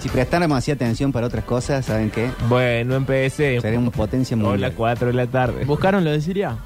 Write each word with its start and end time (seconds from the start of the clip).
Si 0.00 0.08
prestáramos 0.08 0.56
así 0.58 0.70
atención 0.70 1.12
para 1.12 1.26
otras 1.26 1.44
cosas, 1.44 1.84
¿saben 1.84 2.10
qué? 2.10 2.30
Bueno, 2.48 2.94
empecé. 2.94 3.60
Seríamos 3.60 3.92
potencia 3.92 4.36
Hola, 4.36 4.48
mundial. 4.48 4.72
4 4.74 5.06
de 5.08 5.12
la 5.12 5.26
tarde. 5.26 5.64
¿Buscaron 5.66 6.02
lo 6.04 6.10
de 6.12 6.20
Siria? 6.22 6.56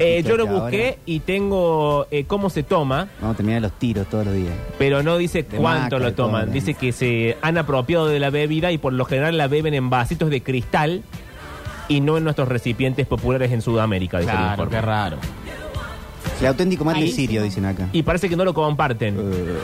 Eh, 0.00 0.22
yo 0.26 0.36
lo 0.36 0.46
busqué 0.46 0.84
ahora. 0.90 1.02
y 1.06 1.20
tengo 1.20 2.06
eh, 2.10 2.24
cómo 2.24 2.50
se 2.50 2.62
toma, 2.62 3.08
Vamos 3.20 3.34
a 3.34 3.36
terminar 3.38 3.62
los 3.62 3.72
tiros 3.72 4.06
todos 4.08 4.26
los 4.26 4.34
días. 4.34 4.52
pero 4.78 5.02
no 5.02 5.16
dice 5.16 5.42
De 5.42 5.56
cuánto 5.56 5.98
lo 5.98 6.12
toman. 6.14 6.44
todo. 6.46 6.52
Dice 6.54 6.74
que 6.74 6.92
se 6.92 7.36
han 7.40 7.56
apropiado 7.56 8.06
de 8.08 8.18
la 8.20 8.28
bebida 8.30 8.72
y 8.72 8.78
por 8.78 8.92
lo 8.92 9.04
general 9.06 9.36
la 9.38 9.48
beben 9.48 9.72
en 9.74 9.88
vasitos 9.88 10.28
de 10.28 10.42
cristal 10.42 11.02
y 11.88 12.00
no 12.00 12.18
en 12.18 12.24
nuestros 12.24 12.48
recipientes 12.48 13.06
populares 13.06 13.52
en 13.52 13.62
Sudamérica. 13.62 14.18
dice 14.18 14.30
el 14.30 14.36
Claro, 14.36 14.50
informe. 14.52 14.70
qué 14.76 14.80
raro. 14.82 15.16
El 16.40 16.46
auténtico 16.46 16.84
Malísimo. 16.84 17.16
Sirio, 17.16 17.42
dicen 17.42 17.64
acá. 17.64 17.88
Y 17.92 18.02
parece 18.02 18.28
que 18.28 18.36
no 18.36 18.44
lo 18.44 18.52
comparten. 18.54 19.16
Eh, 19.18 19.58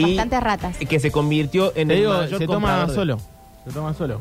y 0.00 0.16
Bastantes 0.16 0.40
ratas. 0.42 0.76
que 0.76 1.00
se 1.00 1.10
convirtió 1.10 1.72
en 1.76 1.88
Te 1.88 1.94
el 1.94 2.00
digo, 2.00 2.12
mayor 2.14 2.38
se 2.38 2.46
toma 2.46 2.54
comprador 2.54 2.88
de- 2.88 2.94
solo. 2.94 3.18
Se 3.66 3.72
toma 3.72 3.94
solo. 3.94 4.20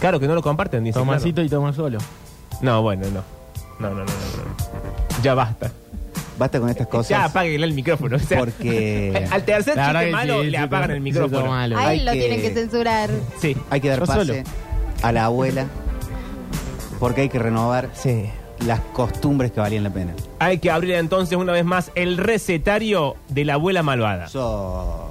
Claro 0.00 0.20
que 0.20 0.26
no 0.28 0.34
lo 0.34 0.42
comparten, 0.42 0.84
dice. 0.84 0.98
Tomasito 0.98 1.42
y 1.42 1.48
toma 1.48 1.72
solo. 1.72 1.98
claro. 1.98 2.12
No, 2.62 2.82
bueno, 2.82 3.06
no. 3.10 3.22
No, 3.80 3.90
no, 3.90 3.94
no, 3.96 4.04
no, 4.04 4.04
no. 4.06 5.22
Ya 5.22 5.34
basta. 5.34 5.70
Basta 6.38 6.60
con 6.60 6.68
estas 6.68 6.86
cosas. 6.86 7.10
Ya 7.10 7.24
apáguenle 7.24 7.66
el 7.66 7.74
micrófono. 7.74 8.16
o 8.16 8.18
sea, 8.20 8.38
Porque 8.38 9.26
al 9.32 9.42
tercer 9.44 9.74
La 9.76 9.88
verdad 9.88 10.00
chiste 10.02 10.06
que 10.06 10.12
malo 10.26 10.42
sí, 10.42 10.50
le 10.50 10.58
apagan 10.58 10.86
sí, 10.88 10.92
el 10.92 10.98
sí, 10.98 11.02
micrófono. 11.02 11.46
malo. 11.46 11.76
A 11.78 11.86
Hay 11.88 11.98
él 12.00 12.04
lo 12.06 12.12
que- 12.12 12.18
tienen 12.20 12.40
que 12.42 12.50
censurar. 12.54 13.10
Sí. 13.40 13.56
hay 13.70 13.80
que 13.80 13.88
dar 13.88 13.98
Yo 14.00 14.06
pase 14.06 14.24
solo. 14.26 14.42
a 15.02 15.12
la 15.12 15.24
abuela. 15.24 15.66
Porque 17.00 17.22
hay 17.22 17.28
que 17.28 17.38
renovar 17.38 17.90
Sí. 17.94 18.30
Las 18.66 18.80
costumbres 18.92 19.52
que 19.52 19.60
valían 19.60 19.84
la 19.84 19.90
pena. 19.90 20.12
Hay 20.38 20.58
que 20.58 20.70
abrir 20.70 20.94
entonces 20.94 21.36
una 21.38 21.52
vez 21.52 21.64
más 21.64 21.90
el 21.94 22.16
recetario 22.16 23.16
de 23.28 23.44
la 23.44 23.54
abuela 23.54 23.82
malvada. 23.82 24.28
So... 24.28 25.10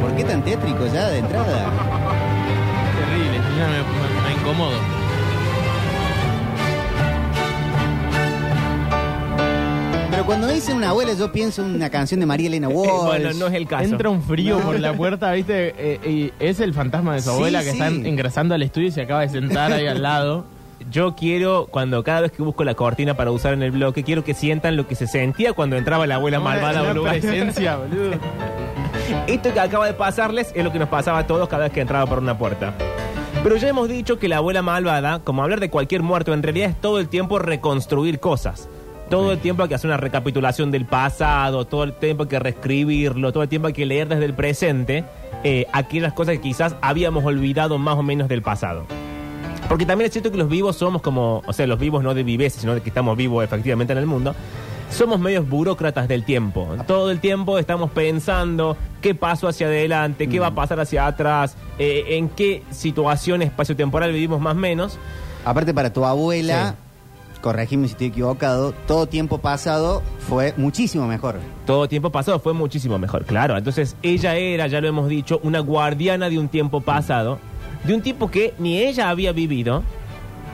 ¿Por 0.00 0.14
qué 0.16 0.24
tan 0.24 0.42
tétrico 0.44 0.86
ya 0.92 1.08
de 1.08 1.18
entrada? 1.18 1.70
Terrible. 2.98 3.38
Ya 3.58 3.66
me, 3.68 3.78
me- 3.78 4.34
me 4.34 4.40
incomodo. 4.40 4.78
Pero 10.10 10.26
cuando 10.26 10.46
me 10.46 10.54
dicen 10.54 10.76
una 10.76 10.90
abuela, 10.90 11.12
yo 11.14 11.32
pienso 11.32 11.64
en 11.64 11.74
una 11.74 11.90
canción 11.90 12.20
de 12.20 12.26
María 12.26 12.46
Elena 12.46 12.68
Walsh. 12.70 13.04
bueno, 13.06 13.32
no 13.32 13.46
es 13.48 13.54
el 13.54 13.66
caso. 13.66 13.84
Entra 13.84 14.08
un 14.10 14.22
frío 14.22 14.58
No. 14.58 14.64
por 14.66 14.78
la 14.80 14.92
puerta, 14.92 15.32
¿viste? 15.32 15.74
Eh, 15.76 16.30
y 16.40 16.44
es 16.44 16.60
el 16.60 16.72
fantasma 16.72 17.14
de 17.14 17.20
su 17.22 17.30
Sí, 17.30 17.34
abuela 17.36 17.58
que 17.60 17.70
sí. 17.72 17.78
están 17.78 18.06
ingresando 18.06 18.54
al 18.54 18.62
estudio 18.62 18.88
y 18.88 18.92
se 18.92 19.02
acaba 19.02 19.22
de 19.22 19.28
sentar 19.30 19.72
ahí 19.72 19.86
al 19.86 20.02
lado. 20.02 20.44
Yo 20.90 21.14
quiero, 21.16 21.66
cuando 21.70 22.04
cada 22.04 22.20
vez 22.22 22.32
que 22.32 22.42
busco 22.42 22.62
la 22.62 22.74
cortina 22.74 23.14
para 23.14 23.30
usar 23.30 23.54
en 23.54 23.62
el 23.62 23.70
bloque, 23.70 24.04
quiero 24.04 24.22
que 24.22 24.34
sientan 24.34 24.76
lo 24.76 24.86
que 24.86 24.94
se 24.94 25.06
sentía 25.06 25.52
cuando 25.52 25.76
entraba 25.76 26.06
la 26.06 26.16
abuela 26.16 26.40
malvada 26.40 26.80
a 26.80 26.82
un 26.82 26.88
Una 26.90 26.94
lugar. 26.94 27.20
presencia, 27.20 27.76
boludo. 27.76 28.12
Esto 29.26 29.52
que 29.52 29.60
acaba 29.60 29.86
de 29.86 29.94
pasarles 29.94 30.52
es 30.54 30.62
lo 30.64 30.70
que 30.72 30.78
nos 30.78 30.88
pasaba 30.88 31.18
a 31.20 31.26
todos 31.26 31.48
cada 31.48 31.64
vez 31.64 31.72
que 31.72 31.80
entraba 31.80 32.06
por 32.06 32.18
una 32.18 32.36
puerta. 32.36 32.74
Pero 33.42 33.56
ya 33.56 33.68
hemos 33.68 33.88
dicho 33.88 34.18
que 34.18 34.28
la 34.28 34.38
abuela 34.38 34.62
malvada, 34.62 35.20
como 35.20 35.42
hablar 35.42 35.60
de 35.60 35.70
cualquier 35.70 36.02
muerto, 36.02 36.32
en 36.32 36.42
realidad 36.42 36.70
es 36.70 36.80
todo 36.80 36.98
el 37.00 37.08
tiempo 37.08 37.38
reconstruir 37.38 38.20
cosas. 38.20 38.68
Todo 39.10 39.32
el 39.32 39.38
tiempo 39.38 39.62
hay 39.62 39.68
que 39.68 39.74
hacer 39.74 39.88
una 39.90 39.98
recapitulación 39.98 40.70
del 40.70 40.86
pasado, 40.86 41.66
todo 41.66 41.84
el 41.84 41.92
tiempo 41.92 42.22
hay 42.22 42.28
que 42.28 42.38
reescribirlo, 42.38 43.32
todo 43.32 43.42
el 43.42 43.48
tiempo 43.48 43.68
hay 43.68 43.74
que 43.74 43.84
leer 43.84 44.08
desde 44.08 44.24
el 44.24 44.32
presente 44.32 45.04
eh, 45.44 45.66
aquellas 45.72 46.14
cosas 46.14 46.36
que 46.36 46.40
quizás 46.40 46.74
habíamos 46.80 47.24
olvidado 47.24 47.76
más 47.78 47.98
o 47.98 48.02
menos 48.02 48.28
del 48.28 48.40
pasado. 48.40 48.86
Porque 49.68 49.86
también 49.86 50.06
es 50.06 50.12
cierto 50.12 50.30
que 50.30 50.36
los 50.36 50.48
vivos 50.48 50.76
somos 50.76 51.02
como, 51.02 51.42
o 51.46 51.52
sea, 51.52 51.66
los 51.66 51.78
vivos 51.78 52.02
no 52.02 52.14
de 52.14 52.22
viveza, 52.22 52.60
sino 52.60 52.74
de 52.74 52.80
que 52.80 52.90
estamos 52.90 53.16
vivos 53.16 53.42
efectivamente 53.44 53.92
en 53.92 53.98
el 53.98 54.06
mundo. 54.06 54.34
Somos 54.90 55.18
medios 55.18 55.48
burócratas 55.48 56.06
del 56.06 56.24
tiempo. 56.24 56.68
Todo 56.86 57.10
el 57.10 57.18
tiempo 57.18 57.58
estamos 57.58 57.90
pensando 57.90 58.76
qué 59.00 59.14
paso 59.14 59.48
hacia 59.48 59.66
adelante, 59.66 60.28
qué 60.28 60.38
va 60.38 60.48
a 60.48 60.54
pasar 60.54 60.78
hacia 60.78 61.06
atrás, 61.06 61.56
eh, 61.78 62.04
en 62.10 62.28
qué 62.28 62.62
situación 62.70 63.42
espacio-temporal 63.42 64.12
vivimos 64.12 64.40
más 64.40 64.54
o 64.54 64.60
menos. 64.60 64.98
Aparte, 65.44 65.74
para 65.74 65.92
tu 65.92 66.04
abuela, 66.04 66.76
corregime 67.44 67.88
si 67.88 67.92
estoy 67.92 68.06
equivocado, 68.06 68.72
todo 68.86 69.06
tiempo 69.06 69.36
pasado 69.36 70.02
fue 70.28 70.54
muchísimo 70.56 71.06
mejor. 71.06 71.40
Todo 71.66 71.88
tiempo 71.88 72.08
pasado 72.10 72.38
fue 72.38 72.54
muchísimo 72.54 72.98
mejor, 72.98 73.26
claro. 73.26 73.58
Entonces 73.58 73.96
ella 74.02 74.36
era, 74.36 74.66
ya 74.66 74.80
lo 74.80 74.88
hemos 74.88 75.08
dicho, 75.08 75.40
una 75.42 75.60
guardiana 75.60 76.30
de 76.30 76.38
un 76.38 76.48
tiempo 76.48 76.80
pasado, 76.80 77.38
de 77.84 77.94
un 77.94 78.02
tiempo 78.02 78.30
que 78.30 78.54
ni 78.58 78.78
ella 78.78 79.10
había 79.10 79.32
vivido, 79.32 79.82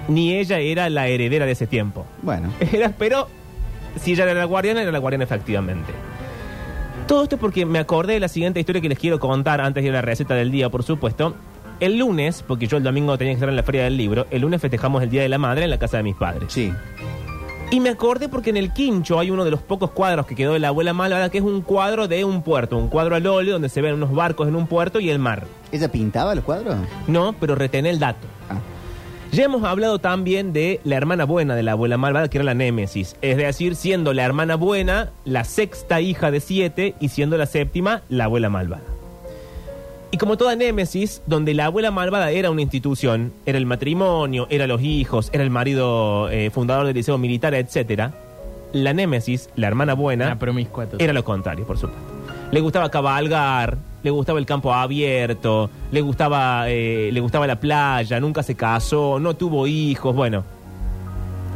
ni 0.09 0.35
ella 0.35 0.59
era 0.59 0.91
la 0.91 1.07
heredera 1.09 1.47
de 1.47 1.53
ese 1.53 1.67
tiempo. 1.67 2.07
Bueno, 2.23 2.53
Era, 2.73 2.93
pero 2.97 3.29
si 4.01 4.13
ella 4.13 4.25
era 4.25 4.35
la 4.35 4.45
guardiana, 4.45 4.83
era 4.83 4.93
la 4.93 4.99
guardiana 4.99 5.25
efectivamente. 5.25 5.93
Todo 7.07 7.25
esto 7.25 7.39
porque 7.39 7.67
me 7.67 7.79
acordé 7.81 8.15
de 8.15 8.21
la 8.21 8.29
siguiente 8.29 8.61
historia 8.61 8.81
que 8.81 8.89
les 8.89 8.99
quiero 8.99 9.19
contar 9.19 9.61
antes 9.61 9.83
de 9.83 9.91
la 9.91 10.01
receta 10.03 10.35
del 10.35 10.51
día, 10.51 10.69
por 10.71 10.83
supuesto. 10.85 11.35
El 11.81 11.99
lunes, 11.99 12.45
porque 12.47 12.67
yo 12.67 12.77
el 12.77 12.83
domingo 12.83 13.17
tenía 13.17 13.33
que 13.33 13.37
estar 13.37 13.49
en 13.49 13.57
la 13.57 13.63
feria 13.63 13.85
del 13.85 13.97
libro, 13.97 14.27
el 14.31 14.43
lunes 14.43 14.61
festejamos 14.61 15.03
el 15.03 15.09
Día 15.11 15.23
de 15.23 15.29
la 15.29 15.39
Madre 15.39 15.65
en 15.65 15.71
la 15.71 15.79
casa 15.79 15.97
de 15.97 16.03
mis 16.03 16.15
padres. 16.15 16.53
sí. 16.53 16.73
Y 17.73 17.79
me 17.79 17.91
acordé 17.91 18.29
porque 18.29 18.51
en 18.51 18.57
el 18.57 18.73
quincho 18.73 19.21
hay 19.21 19.31
uno 19.31 19.45
de 19.45 19.53
los 19.53 19.63
pocos 19.63 19.93
cuadros 19.93 20.27
que 20.27 20.35
quedó 20.35 20.55
de 20.55 20.59
la 20.59 20.69
abuela 20.69 20.93
malvada, 20.93 21.31
que 21.31 21.39
es 21.39 21.45
un 21.45 21.63
cuadro 21.63 22.09
de 22.09 22.25
un 22.25 22.43
puerto, 22.43 22.77
un 22.77 22.89
cuadro 22.89 23.15
al 23.15 23.25
óleo 23.27 23.53
donde 23.53 23.69
se 23.69 23.81
ven 23.81 23.95
unos 23.95 24.13
barcos 24.13 24.49
en 24.49 24.57
un 24.57 24.67
puerto 24.67 24.99
y 24.99 25.09
el 25.09 25.21
mar. 25.21 25.47
¿Ella 25.71 25.89
pintaba 25.89 26.35
los 26.35 26.43
cuadros? 26.43 26.75
No, 27.07 27.33
pero 27.39 27.55
retené 27.55 27.91
el 27.91 28.01
dato. 28.01 28.27
Ah. 28.49 28.59
Ya 29.31 29.45
hemos 29.45 29.63
hablado 29.63 30.01
también 30.01 30.53
de 30.53 30.81
la 30.83 30.97
hermana 30.97 31.25
buena 31.25 31.55
de 31.55 31.63
la 31.63 31.73
abuela 31.73 31.97
malvada, 31.97 32.27
que 32.27 32.39
era 32.39 32.45
la 32.45 32.55
Némesis. 32.55 33.15
Es 33.23 33.37
decir, 33.37 33.77
siendo 33.77 34.13
la 34.15 34.25
hermana 34.25 34.57
buena 34.57 35.11
la 35.25 35.45
sexta 35.45 36.01
hija 36.01 36.33
de 36.33 36.41
siete 36.41 36.97
y 36.99 37.11
siendo 37.11 37.39
la 37.39 37.47
séptima 37.47 38.03
la 38.09 38.25
abuela 38.25 38.51
malvada. 38.51 38.83
Y 40.13 40.17
como 40.19 40.37
toda 40.37 40.57
Némesis, 40.57 41.23
donde 41.27 41.55
la 41.55 41.67
abuela 41.67 41.91
malvada 41.93 42.31
era 42.33 42.51
una 42.51 42.63
institución, 42.63 43.33
era 43.47 43.59
el 43.59 43.67
matrimonio, 43.67 44.47
era 44.51 44.67
los 44.67 44.83
hijos, 44.83 45.31
era 45.33 45.45
el 45.45 45.51
marido 45.51 46.29
eh, 46.31 46.51
fundador 46.51 46.87
del 46.87 46.97
liceo 46.97 47.17
militar, 47.17 47.55
etcétera, 47.55 48.13
la 48.73 48.93
Némesis, 48.93 49.51
la 49.55 49.69
hermana 49.69 49.95
buena, 49.95 50.37
promiscua 50.39 50.87
total. 50.87 51.01
era 51.01 51.13
lo 51.13 51.25
contrario, 51.25 51.65
por 51.65 51.79
supuesto. 51.79 52.03
Le 52.51 52.61
gustaba 52.61 52.91
cabalgar, 52.91 53.79
le 54.03 54.11
gustaba 54.11 54.41
el 54.41 54.47
campo 54.47 54.75
abierto, 54.75 55.71
le 55.93 56.01
gustaba, 56.01 56.69
eh, 56.69 57.11
le 57.13 57.21
gustaba 57.21 57.47
la 57.47 57.61
playa, 57.61 58.19
nunca 58.19 58.43
se 58.43 58.57
casó, 58.57 59.21
no 59.21 59.35
tuvo 59.35 59.69
hijos, 59.69 60.15
bueno. 60.15 60.43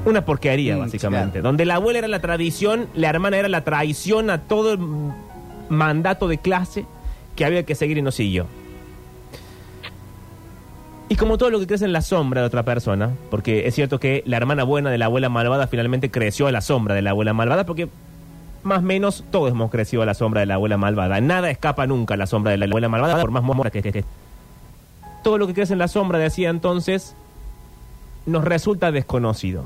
Una 0.04 0.24
porquería, 0.24 0.76
Mm, 0.76 0.80
básicamente. 0.80 1.30
claro. 1.32 1.48
Donde 1.48 1.64
la 1.64 1.76
abuela 1.76 1.98
era 1.98 2.08
la 2.08 2.20
tradición, 2.20 2.86
la 2.94 3.08
hermana 3.08 3.36
era 3.38 3.48
la 3.48 3.64
traición 3.64 4.30
a 4.30 4.42
todo 4.42 4.74
el 4.74 4.78
mandato 5.68 6.28
de 6.28 6.38
clase 6.38 6.86
que 7.36 7.44
había 7.44 7.64
que 7.64 7.74
seguir 7.74 7.98
y 7.98 8.02
no 8.02 8.10
siguió. 8.10 8.46
Y 11.08 11.16
como 11.16 11.36
todo 11.36 11.50
lo 11.50 11.60
que 11.60 11.66
crece 11.66 11.84
en 11.84 11.92
la 11.92 12.00
sombra 12.00 12.40
de 12.40 12.46
otra 12.46 12.62
persona, 12.62 13.10
porque 13.30 13.66
es 13.66 13.74
cierto 13.74 14.00
que 14.00 14.22
la 14.26 14.36
hermana 14.38 14.64
buena 14.64 14.90
de 14.90 14.98
la 14.98 15.04
abuela 15.04 15.28
malvada 15.28 15.66
finalmente 15.66 16.10
creció 16.10 16.46
a 16.46 16.52
la 16.52 16.60
sombra 16.60 16.94
de 16.94 17.02
la 17.02 17.10
abuela 17.10 17.34
malvada, 17.34 17.66
porque 17.66 17.88
más 18.62 18.78
o 18.78 18.82
menos 18.82 19.24
todos 19.30 19.50
hemos 19.50 19.70
crecido 19.70 20.02
a 20.02 20.06
la 20.06 20.14
sombra 20.14 20.40
de 20.40 20.46
la 20.46 20.54
abuela 20.54 20.78
malvada. 20.78 21.20
Nada 21.20 21.50
escapa 21.50 21.86
nunca 21.86 22.14
a 22.14 22.16
la 22.16 22.26
sombra 22.26 22.52
de 22.52 22.58
la 22.58 22.64
abuela 22.64 22.88
malvada, 22.88 23.20
por 23.20 23.30
más 23.30 23.42
mora 23.42 23.70
que. 23.70 24.04
Todo 25.22 25.38
lo 25.38 25.46
que 25.46 25.54
crece 25.54 25.74
en 25.74 25.78
la 25.78 25.88
sombra, 25.88 26.18
decía 26.18 26.48
entonces, 26.48 27.14
nos 28.24 28.42
resulta 28.44 28.90
desconocido. 28.90 29.64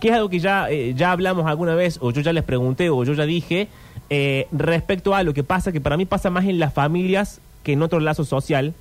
Que 0.00 0.08
es 0.08 0.14
algo 0.14 0.28
que 0.28 0.38
ya, 0.38 0.68
eh, 0.70 0.92
ya 0.94 1.12
hablamos 1.12 1.46
alguna 1.46 1.74
vez, 1.74 1.98
o 2.02 2.10
yo 2.10 2.20
ya 2.20 2.32
les 2.34 2.44
pregunté, 2.44 2.90
o 2.90 3.04
yo 3.04 3.14
ya 3.14 3.24
dije, 3.24 3.68
eh, 4.10 4.46
respecto 4.52 5.14
a 5.14 5.22
lo 5.22 5.32
que 5.34 5.42
pasa, 5.44 5.72
que 5.72 5.80
para 5.80 5.96
mí 5.96 6.04
pasa 6.04 6.30
más 6.30 6.44
en 6.44 6.58
las 6.58 6.72
familias 6.72 7.40
que 7.62 7.72
en 7.72 7.82
otro 7.82 8.00
lazo 8.00 8.24
social 8.24 8.74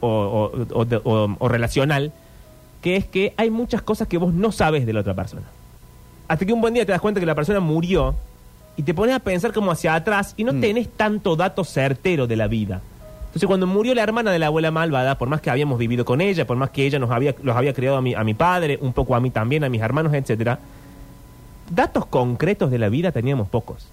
o, 0.00 0.08
o- 0.08 0.78
o- 0.80 0.84
de- 0.84 1.00
o- 1.02 1.36
o 1.38 1.48
relacional, 1.48 2.12
que 2.82 2.96
es 2.96 3.06
que 3.06 3.32
hay 3.36 3.50
muchas 3.50 3.82
cosas 3.82 4.06
que 4.08 4.18
vos 4.18 4.32
no 4.34 4.52
sabes 4.52 4.84
de 4.86 4.92
la 4.92 5.00
otra 5.00 5.14
persona. 5.14 5.42
Hasta 6.28 6.44
que 6.44 6.52
un 6.52 6.60
buen 6.60 6.74
día 6.74 6.84
te 6.84 6.92
das 6.92 7.00
cuenta 7.00 7.20
que 7.20 7.26
la 7.26 7.34
persona 7.34 7.60
murió 7.60 8.14
y 8.76 8.82
te 8.82 8.92
pones 8.92 9.14
a 9.14 9.20
pensar 9.20 9.52
como 9.52 9.70
hacia 9.70 9.94
atrás 9.94 10.34
y 10.36 10.44
no 10.44 10.52
Mm. 10.52 10.60
tenés 10.60 10.88
tanto 10.88 11.34
dato 11.36 11.64
certero 11.64 12.26
de 12.26 12.36
la 12.36 12.46
vida. 12.46 12.82
Entonces 13.28 13.46
cuando 13.46 13.66
murió 13.66 13.94
la 13.94 14.02
hermana 14.02 14.30
de 14.30 14.38
la 14.38 14.46
abuela 14.46 14.70
malvada, 14.70 15.16
por 15.18 15.28
más 15.28 15.40
que 15.40 15.50
habíamos 15.50 15.78
vivido 15.78 16.04
con 16.04 16.20
ella, 16.20 16.46
por 16.46 16.56
más 16.56 16.70
que 16.70 16.84
ella 16.86 16.98
nos 16.98 17.10
había, 17.10 17.34
los 17.42 17.56
había 17.56 17.72
criado 17.74 17.96
a 17.96 18.02
mi, 18.02 18.14
a 18.14 18.22
mi 18.24 18.34
padre, 18.34 18.78
un 18.82 18.92
poco 18.92 19.14
a 19.14 19.20
mí 19.20 19.30
también, 19.30 19.64
a 19.64 19.68
mis 19.68 19.80
hermanos, 19.80 20.12
etcétera, 20.14 20.58
datos 21.70 22.06
concretos 22.06 22.70
de 22.70 22.78
la 22.78 22.88
vida 22.88 23.12
teníamos 23.12 23.48
pocos. 23.48 23.88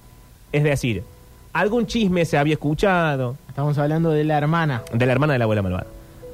Es 0.53 0.63
decir, 0.63 1.03
algún 1.51 1.85
chisme 1.88 2.23
se 2.25 2.38
había 2.38 2.53
escuchado, 2.53 3.35
Estamos 3.50 3.77
hablando 3.77 4.09
de 4.11 4.23
la 4.23 4.38
hermana. 4.38 4.83
de 4.94 5.05
la 5.05 5.11
hermana 5.11 5.33
de 5.33 5.39
la 5.39 5.44
abuela 5.45 5.61
malvada. 5.61 5.88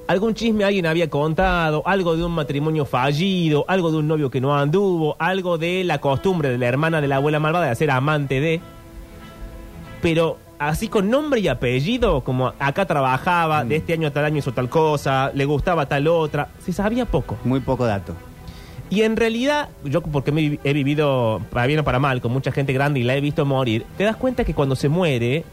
Algún 0.07 0.33
chisme 0.33 0.63
alguien 0.63 0.85
había 0.85 1.09
contado, 1.09 1.83
algo 1.85 2.15
de 2.15 2.23
un 2.23 2.31
matrimonio 2.33 2.85
fallido, 2.85 3.65
algo 3.67 3.91
de 3.91 3.97
un 3.97 4.07
novio 4.07 4.29
que 4.29 4.41
no 4.41 4.55
anduvo, 4.57 5.15
algo 5.19 5.57
de 5.57 5.83
la 5.83 5.99
costumbre 5.99 6.49
de 6.49 6.57
la 6.57 6.67
hermana 6.67 6.99
de 7.01 7.07
la 7.07 7.17
abuela 7.17 7.39
malvada 7.39 7.67
de 7.69 7.75
ser 7.75 7.91
amante 7.91 8.39
de. 8.39 8.61
Pero 10.01 10.37
así 10.57 10.87
con 10.87 11.09
nombre 11.09 11.41
y 11.41 11.47
apellido, 11.47 12.21
como 12.21 12.53
acá 12.59 12.85
trabajaba, 12.85 13.63
de 13.63 13.75
este 13.77 13.93
año 13.93 14.07
a 14.07 14.11
tal 14.11 14.25
año 14.25 14.37
hizo 14.39 14.51
tal 14.53 14.69
cosa, 14.69 15.31
le 15.33 15.45
gustaba 15.45 15.85
tal 15.87 16.07
otra, 16.07 16.49
se 16.59 16.73
sabía 16.73 17.05
poco. 17.05 17.37
Muy 17.43 17.59
poco 17.59 17.85
dato. 17.85 18.13
Y 18.89 19.03
en 19.03 19.15
realidad, 19.17 19.69
yo 19.83 20.01
porque 20.01 20.31
me 20.31 20.59
he 20.63 20.73
vivido, 20.73 21.41
para 21.51 21.67
bien 21.67 21.79
o 21.79 21.83
para 21.83 21.99
mal, 21.99 22.21
con 22.21 22.31
mucha 22.31 22.51
gente 22.51 22.73
grande 22.73 22.99
y 22.99 23.03
la 23.03 23.15
he 23.15 23.21
visto 23.21 23.45
morir, 23.45 23.85
te 23.97 24.03
das 24.03 24.15
cuenta 24.15 24.43
que 24.43 24.53
cuando 24.53 24.75
se 24.75 24.89
muere, 24.89 25.43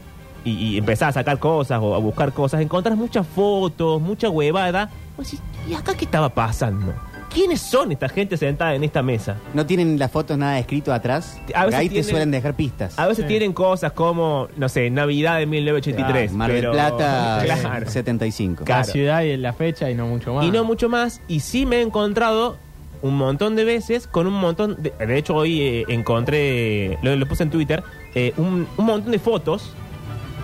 y, 0.43 0.51
y 0.51 0.77
empezás 0.77 1.09
a 1.09 1.11
sacar 1.13 1.39
cosas 1.39 1.79
o 1.81 1.93
a 1.93 1.97
buscar 1.99 2.31
cosas, 2.33 2.61
encontrás 2.61 2.97
muchas 2.97 3.27
fotos, 3.27 4.01
mucha 4.01 4.29
huevada. 4.29 4.89
Vos 5.17 5.25
decís, 5.29 5.41
¿y 5.69 5.73
acá 5.73 5.93
qué 5.95 6.05
estaba 6.05 6.29
pasando? 6.29 6.93
¿Quiénes 7.33 7.59
son 7.61 7.91
esta 7.91 8.07
gente 8.07 8.37
sentada 8.37 8.73
en 8.73 8.83
esta 8.83 9.03
mesa? 9.03 9.35
No 9.53 9.65
tienen 9.65 9.99
las 9.99 10.09
fotos 10.09 10.37
nada 10.37 10.57
escrito 10.57 10.93
atrás. 10.93 11.39
A 11.53 11.65
veces 11.65 11.79
ahí 11.79 11.89
tienen- 11.89 12.05
te 12.05 12.09
suelen 12.09 12.31
dejar 12.31 12.55
pistas. 12.55 12.97
A 12.97 13.05
veces 13.05 13.25
Sí. 13.25 13.27
tienen 13.27 13.51
cosas 13.53 13.91
como, 13.91 14.47
no 14.55 14.69
sé, 14.69 14.89
Navidad 14.89 15.37
de 15.37 15.45
1983. 15.45 16.31
Mar 16.31 16.49
del 16.49 16.61
pero- 16.61 16.71
Plata 16.71 17.41
Claro. 17.43 17.89
75. 17.91 18.63
Claro. 18.63 18.79
La 18.87 18.91
ciudad 18.91 19.21
y 19.23 19.35
la 19.37 19.53
fecha 19.53 19.91
y 19.91 19.95
no 19.95 20.07
mucho 20.07 20.33
más. 20.33 20.45
Y 20.45 20.51
no 20.51 20.63
mucho 20.63 20.87
más. 20.89 21.21
Y 21.27 21.41
sí 21.41 21.65
me 21.65 21.77
he 21.77 21.81
encontrado 21.81 22.57
un 23.01 23.15
montón 23.15 23.55
de 23.55 23.63
veces 23.63 24.07
con 24.07 24.27
un 24.27 24.33
montón 24.33 24.77
de... 24.81 24.91
De 25.05 25.17
hecho, 25.17 25.35
hoy 25.35 25.61
eh, 25.61 25.85
encontré, 25.87 26.97
lo, 27.01 27.15
lo 27.15 27.25
puse 27.27 27.43
en 27.43 27.49
Twitter, 27.49 27.83
eh, 28.15 28.33
un, 28.37 28.67
un 28.77 28.85
montón 28.85 29.11
de 29.11 29.19
fotos, 29.19 29.73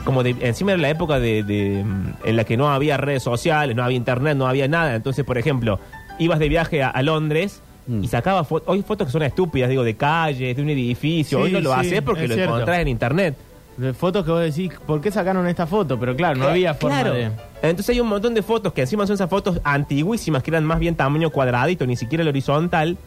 como 0.05 0.23
de 0.23 0.35
encima 0.41 0.71
de 0.73 0.77
la 0.77 0.89
época 0.89 1.19
de, 1.19 1.44
de, 1.44 1.83
mm, 1.83 2.13
en 2.25 2.35
la 2.35 2.44
que 2.44 2.57
no 2.57 2.69
había 2.69 2.97
redes 2.97 3.23
sociales, 3.23 3.75
no 3.75 3.83
había 3.83 3.97
internet, 3.97 4.38
no 4.38 4.47
había 4.47 4.67
nada. 4.67 4.95
Entonces, 4.95 5.25
por 5.25 5.38
ejemplo, 5.38 5.79
ibas 6.19 6.39
de 6.39 6.50
viaje 6.50 6.83
a, 6.83 6.89
a 6.89 7.01
Londres... 7.01 7.61
Mm. 7.85 8.01
Y 8.01 8.07
sacaba 8.07 8.45
fotos, 8.45 8.69
hoy 8.69 8.81
fotos 8.81 9.07
que 9.07 9.11
son 9.11 9.23
estúpidas, 9.23 9.69
digo, 9.69 9.83
de 9.83 9.97
calles, 9.97 10.55
de 10.55 10.61
un 10.61 10.69
edificio. 10.69 11.39
Sí, 11.39 11.44
hoy 11.44 11.51
no 11.51 11.59
lo 11.59 11.73
sí, 11.73 11.79
haces 11.81 12.01
porque 12.01 12.29
lo 12.29 12.35
cierto. 12.35 12.53
encontrás 12.53 12.79
en 12.79 12.88
internet. 12.88 13.35
De 13.77 13.93
fotos 13.93 14.23
que 14.23 14.31
vos 14.31 14.41
decís, 14.41 14.71
¿por 14.85 15.01
qué 15.01 15.09
sacaron 15.09 15.47
esta 15.47 15.65
foto? 15.65 15.99
Pero 15.99 16.15
claro, 16.15 16.37
no 16.37 16.47
había 16.47 16.73
forma 16.75 17.01
claro. 17.01 17.15
de... 17.15 17.31
Entonces 17.61 17.89
hay 17.89 17.99
un 17.99 18.07
montón 18.07 18.33
de 18.33 18.43
fotos 18.43 18.71
que 18.73 18.81
encima 18.81 19.07
son 19.07 19.15
esas 19.15 19.29
fotos 19.29 19.59
antiguísimas 19.63 20.43
que 20.43 20.51
eran 20.51 20.63
más 20.63 20.79
bien 20.79 20.95
tamaño 20.95 21.31
cuadradito, 21.31 21.85
ni 21.87 21.95
siquiera 21.95 22.21
el 22.21 22.27
horizontal. 22.27 22.97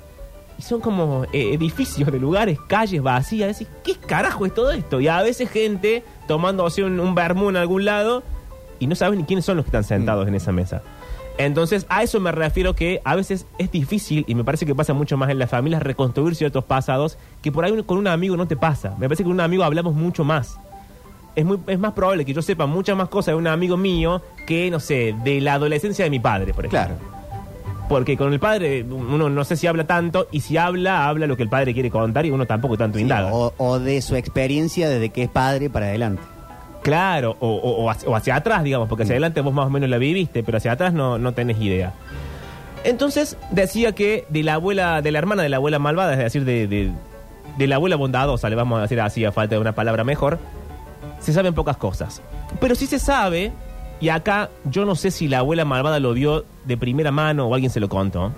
Y 0.59 0.63
son 0.63 0.81
como 0.81 1.25
eh, 1.33 1.53
edificios 1.53 2.11
de 2.11 2.19
lugares, 2.19 2.59
calles 2.67 3.03
vacías. 3.03 3.59
Decís, 3.59 3.73
¿qué 3.85 3.95
carajo 3.95 4.47
es 4.47 4.55
todo 4.55 4.73
esto? 4.73 5.01
Y 5.01 5.09
a 5.09 5.23
veces 5.23 5.51
gente 5.51 6.03
tomándose 6.27 6.83
un, 6.83 6.99
un 6.99 7.15
vermú 7.15 7.51
en 7.51 7.57
algún 7.57 7.85
lado 7.85 8.23
y 8.79 8.87
no 8.87 8.95
sabes 8.95 9.19
ni 9.19 9.25
quiénes 9.25 9.45
son 9.45 9.57
los 9.57 9.65
que 9.65 9.69
están 9.69 9.85
sentados 9.85 10.27
en 10.27 10.35
esa 10.35 10.53
mesa. 10.53 10.83
Entonces, 11.39 11.85
a 11.89 12.03
eso 12.03 12.19
me 12.21 12.33
refiero 12.33 12.75
que 12.75 13.01
a 13.05 13.15
veces 13.15 13.47
es 13.59 13.71
difícil, 13.71 14.25
y 14.27 14.35
me 14.35 14.43
parece 14.45 14.65
que 14.67 14.75
pasa 14.75 14.95
mucho 14.95 15.17
más 15.17 15.29
en 15.31 15.39
las 15.39 15.51
familias, 15.51 15.83
reconstruir 15.83 16.35
ciertos 16.35 16.65
pasados 16.65 17.19
que 17.43 17.53
por 17.53 17.65
ahí 17.65 17.73
un- 17.73 17.83
con 17.83 17.99
un 17.99 18.07
amigo 18.07 18.37
no 18.37 18.47
te 18.49 18.57
pasa. 18.57 18.91
Me 18.99 19.07
parece 19.07 19.23
que 19.23 19.25
con 19.25 19.33
un 19.33 19.41
amigo 19.41 19.63
hablamos 19.65 19.95
mucho 19.95 20.25
más 20.25 20.59
es, 21.35 21.45
muy, 21.45 21.59
es 21.67 21.79
más 21.79 21.93
probable 21.93 22.25
que 22.25 22.33
yo 22.33 22.41
sepa 22.41 22.65
muchas 22.65 22.97
más 22.97 23.11
cosas 23.11 23.33
de 23.33 23.35
un 23.35 23.47
amigo 23.47 23.77
mío 23.77 24.23
que, 24.47 24.71
no 24.71 24.81
sé, 24.81 25.15
de 25.23 25.43
la 25.43 25.53
adolescencia 25.55 26.03
de 26.07 26.11
mi 26.11 26.19
padre, 26.19 26.55
por 26.55 26.65
ejemplo. 26.65 26.97
Claro. 26.97 27.17
Porque 27.91 28.17
con 28.17 28.33
el 28.33 28.41
padre 28.41 28.83
uno 28.83 29.29
no 29.29 29.45
sé 29.45 29.55
si 29.57 29.67
habla 29.67 29.87
tanto 29.87 30.29
y 30.33 30.41
si 30.41 30.57
habla, 30.57 31.07
habla 31.07 31.27
lo 31.27 31.37
que 31.37 31.43
el 31.43 31.51
padre 31.51 31.75
quiere 31.75 31.91
contar 31.91 32.25
y 32.25 32.31
uno 32.31 32.47
tampoco 32.47 32.79
tanto 32.79 32.97
Sí, 32.97 33.03
indaga. 33.03 33.33
o, 33.35 33.53
o 33.59 33.79
de 33.79 34.01
su 34.01 34.17
experiencia 34.17 34.89
desde 34.89 35.11
que 35.11 35.25
es 35.25 35.29
padre 35.29 35.69
para 35.69 35.87
adelante. 35.87 36.23
Claro, 36.87 37.37
o, 37.41 37.49
o- 37.49 37.85
o 38.11 38.15
hacia, 38.17 38.37
atrás, 38.37 38.63
digamos, 38.63 38.89
porque 38.89 39.03
hacia 39.03 39.15
Mm. 39.15 39.17
adelante 39.17 39.41
vos 39.41 39.53
más 39.53 39.67
o 39.67 39.71
menos 39.71 39.91
la 39.91 39.99
viviste, 39.99 40.45
pero 40.45 40.59
hacia 40.59 40.71
atrás 40.71 40.93
no, 40.93 41.19
no 41.19 41.33
tenés 41.33 41.61
idea. 41.61 41.93
Entonces 42.85 43.37
decía 43.51 43.93
que 43.93 44.25
de 44.29 44.45
la 44.45 44.55
abuela, 44.55 45.03
de 45.03 45.11
la 45.11 45.19
hermana 45.19 45.43
de 45.43 45.49
la 45.49 45.57
abuela 45.57 45.81
malvada, 45.81 46.13
es 46.13 46.19
decir, 46.21 46.45
de, 46.45 46.69
de, 46.69 46.93
de 47.59 47.67
la 47.67 47.75
abuela 47.77 47.97
bondadosa, 47.97 48.49
le 48.49 48.55
vamos 48.55 48.79
a 48.79 48.83
decir 48.83 49.01
así 49.01 49.25
a 49.25 49.33
falta 49.33 49.57
de 49.57 49.61
una 49.61 49.73
palabra 49.73 50.05
mejor, 50.05 50.39
se 51.19 51.33
saben 51.33 51.55
pocas 51.55 51.77
cosas. 51.77 52.23
Pero 52.61 52.77
sí 52.77 52.87
se 52.87 53.01
sabe, 53.01 53.51
y 54.01 54.11
acá 54.11 54.51
yo 54.65 54.85
no 54.85 54.95
sé 54.95 55.11
si 55.11 55.27
la 55.27 55.39
abuela 55.41 55.65
malvada 55.65 55.99
lo 55.99 56.13
vio 56.13 56.45
de 56.67 56.77
primera 56.77 57.11
mano 57.11 57.47
o 57.49 57.55
alguien 57.55 57.71
se 57.73 57.81
lo 57.81 57.89
contó, 57.89 58.31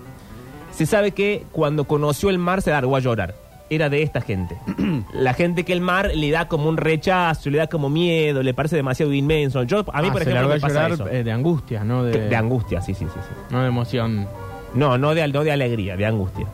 se 0.72 0.86
sabe 0.86 1.10
que 1.10 1.44
cuando 1.52 1.84
conoció 1.84 2.30
el 2.30 2.38
mar 2.38 2.62
se 2.62 2.70
largó 2.70 2.96
a 2.96 3.00
llorar. 3.00 3.34
Era 3.70 3.88
de 3.90 4.02
esta 4.02 4.20
gente. 4.20 4.56
la 5.12 5.34
gente 5.34 5.64
que 5.64 5.72
el 5.74 5.80
mar 5.80 6.10
le 6.14 6.30
da 6.30 6.48
como 6.48 6.68
un 6.68 6.76
rechazo, 6.78 7.50
le 7.50 7.58
da 7.58 7.66
como 7.66 7.88
miedo, 7.90 8.42
le 8.42 8.54
parece 8.54 8.76
demasiado 8.76 9.12
inmenso. 9.12 9.62
Yo, 9.64 9.84
a 9.92 10.00
mí, 10.02 10.08
Ah, 10.08 10.12
por 10.12 10.24
se 10.24 10.30
ejemplo, 10.30 10.48
me 10.54 10.60
pasa 10.60 10.74
llorar 10.74 10.92
eso. 10.92 11.08
eh, 11.08 11.22
de 11.24 11.32
angustia, 11.32 11.84
no 11.84 12.02
de, 12.04 12.28
de 12.28 12.36
angustia, 12.36 12.80
sí, 12.80 12.94
sí, 12.94 13.04
sí, 13.04 13.20
sí. 13.20 13.34
no 13.50 13.60
de 13.62 13.68
emoción. 13.68 14.26
No, 14.74 14.96
no 14.98 15.14
de, 15.14 15.26
no 15.28 15.44
de 15.44 15.52
alegría, 15.52 15.96
de 15.96 16.06
angustia. 16.06 16.46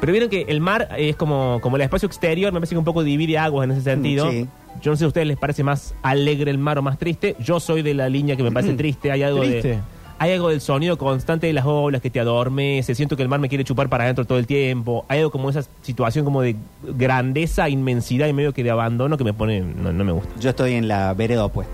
Pero 0.00 0.12
vieron 0.12 0.28
que 0.30 0.46
el 0.48 0.60
mar 0.60 0.88
es 0.98 1.14
como, 1.14 1.60
como 1.62 1.76
el 1.76 1.82
espacio 1.82 2.06
exterior, 2.06 2.52
me 2.52 2.58
parece 2.58 2.74
que 2.74 2.78
un 2.78 2.84
poco 2.84 3.04
divide 3.04 3.38
aguas 3.38 3.64
en 3.66 3.70
ese 3.70 3.82
sentido. 3.82 4.28
Sí. 4.30 4.48
Yo 4.80 4.90
no 4.90 4.96
sé 4.96 5.00
si 5.00 5.04
a 5.04 5.08
ustedes 5.08 5.26
les 5.28 5.36
parece 5.36 5.62
más 5.62 5.94
alegre 6.02 6.50
el 6.50 6.58
mar 6.58 6.76
o 6.78 6.82
más 6.82 6.98
triste. 6.98 7.36
Yo 7.38 7.60
soy 7.60 7.82
de 7.82 7.94
la 7.94 8.08
línea 8.08 8.34
que 8.34 8.42
me 8.42 8.50
parece 8.50 8.72
triste. 8.74 9.12
Hay 9.12 9.22
algo 9.22 9.42
¿Triste? 9.42 9.68
de. 9.68 9.78
Hay 10.22 10.30
algo 10.34 10.50
del 10.50 10.60
sonido 10.60 10.96
constante 10.98 11.48
de 11.48 11.52
las 11.52 11.66
olas 11.66 12.00
que 12.00 12.08
te 12.08 12.20
adormece. 12.20 12.94
Siento 12.94 13.16
que 13.16 13.24
el 13.24 13.28
mar 13.28 13.40
me 13.40 13.48
quiere 13.48 13.64
chupar 13.64 13.88
para 13.88 14.04
adentro 14.04 14.24
todo 14.24 14.38
el 14.38 14.46
tiempo. 14.46 15.04
Hay 15.08 15.18
algo 15.18 15.32
como 15.32 15.50
esa 15.50 15.64
situación 15.82 16.24
como 16.24 16.42
de 16.42 16.54
grandeza, 16.96 17.68
inmensidad 17.68 18.28
y 18.28 18.32
medio 18.32 18.52
que 18.54 18.62
de 18.62 18.70
abandono 18.70 19.18
que 19.18 19.24
me 19.24 19.32
pone. 19.32 19.60
No, 19.62 19.92
no 19.92 20.04
me 20.04 20.12
gusta. 20.12 20.30
Yo 20.38 20.50
estoy 20.50 20.74
en 20.74 20.86
la 20.86 21.12
vereda 21.14 21.44
opuesta. 21.44 21.72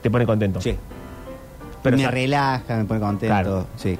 Te 0.00 0.10
pone 0.12 0.26
contento. 0.26 0.60
Sí. 0.60 0.76
Pero 1.82 1.96
me 1.96 2.08
relaja, 2.08 2.76
me 2.76 2.84
pone 2.84 3.00
contento. 3.00 3.26
Claro. 3.34 3.66
Sí. 3.74 3.98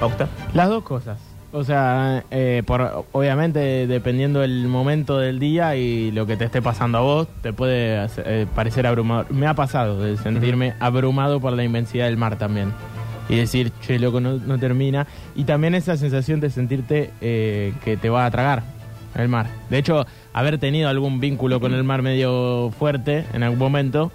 Octa. 0.00 0.28
Las 0.52 0.68
dos 0.68 0.82
cosas. 0.82 1.16
O 1.52 1.62
sea, 1.62 2.24
eh, 2.32 2.64
por, 2.66 3.06
obviamente 3.12 3.86
dependiendo 3.86 4.40
del 4.40 4.66
momento 4.66 5.18
del 5.18 5.38
día 5.38 5.76
y 5.76 6.10
lo 6.10 6.26
que 6.26 6.36
te 6.36 6.46
esté 6.46 6.60
pasando 6.62 6.98
a 6.98 7.00
vos, 7.02 7.28
te 7.42 7.52
puede 7.52 7.96
hacer- 7.96 8.24
eh, 8.26 8.46
parecer 8.56 8.88
abrumador. 8.88 9.30
Me 9.32 9.46
ha 9.46 9.54
pasado 9.54 10.00
de 10.00 10.16
sentirme 10.16 10.74
abrumado 10.80 11.38
por 11.38 11.52
la 11.52 11.62
inmensidad 11.62 12.06
del 12.06 12.16
mar 12.16 12.36
también. 12.38 12.72
Y 13.28 13.36
decir, 13.36 13.72
che, 13.80 13.98
loco, 13.98 14.20
no, 14.20 14.34
no 14.38 14.58
termina. 14.58 15.06
Y 15.34 15.44
también 15.44 15.74
esa 15.74 15.96
sensación 15.96 16.40
de 16.40 16.50
sentirte 16.50 17.10
eh, 17.20 17.72
que 17.84 17.96
te 17.96 18.08
va 18.08 18.24
a 18.26 18.30
tragar 18.30 18.62
el 19.16 19.28
mar. 19.28 19.46
De 19.70 19.78
hecho, 19.78 20.06
haber 20.32 20.58
tenido 20.58 20.88
algún 20.88 21.20
vínculo 21.20 21.58
con 21.60 21.72
el 21.74 21.82
mar 21.84 22.02
medio 22.02 22.70
fuerte 22.78 23.24
en 23.32 23.42
algún 23.42 23.58
momento 23.58 24.12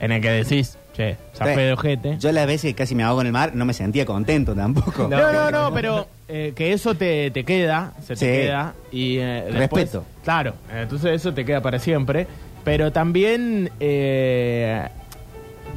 en 0.00 0.12
el 0.12 0.20
que 0.22 0.30
decís, 0.30 0.78
che, 0.94 1.16
zafé 1.34 1.60
de 1.60 1.72
ojete. 1.72 2.16
Yo 2.18 2.30
las 2.32 2.46
veces 2.46 2.70
que 2.70 2.74
casi 2.74 2.94
me 2.94 3.02
ahogo 3.02 3.20
en 3.20 3.26
el 3.28 3.32
mar 3.32 3.54
no 3.54 3.64
me 3.64 3.72
sentía 3.74 4.06
contento 4.06 4.54
tampoco. 4.54 5.08
No, 5.08 5.32
no, 5.32 5.50
no, 5.50 5.74
pero 5.74 6.06
eh, 6.28 6.52
que 6.54 6.72
eso 6.72 6.94
te, 6.94 7.30
te 7.32 7.44
queda, 7.44 7.92
se 8.02 8.14
te 8.16 8.26
queda. 8.44 8.74
Y 8.92 9.18
eh, 9.18 9.44
después- 9.52 9.82
Respeto. 9.84 10.04
Claro, 10.22 10.54
entonces 10.74 11.12
eso 11.12 11.34
te 11.34 11.44
queda 11.44 11.60
para 11.60 11.78
siempre. 11.78 12.26
Pero 12.64 12.92
también 12.92 13.70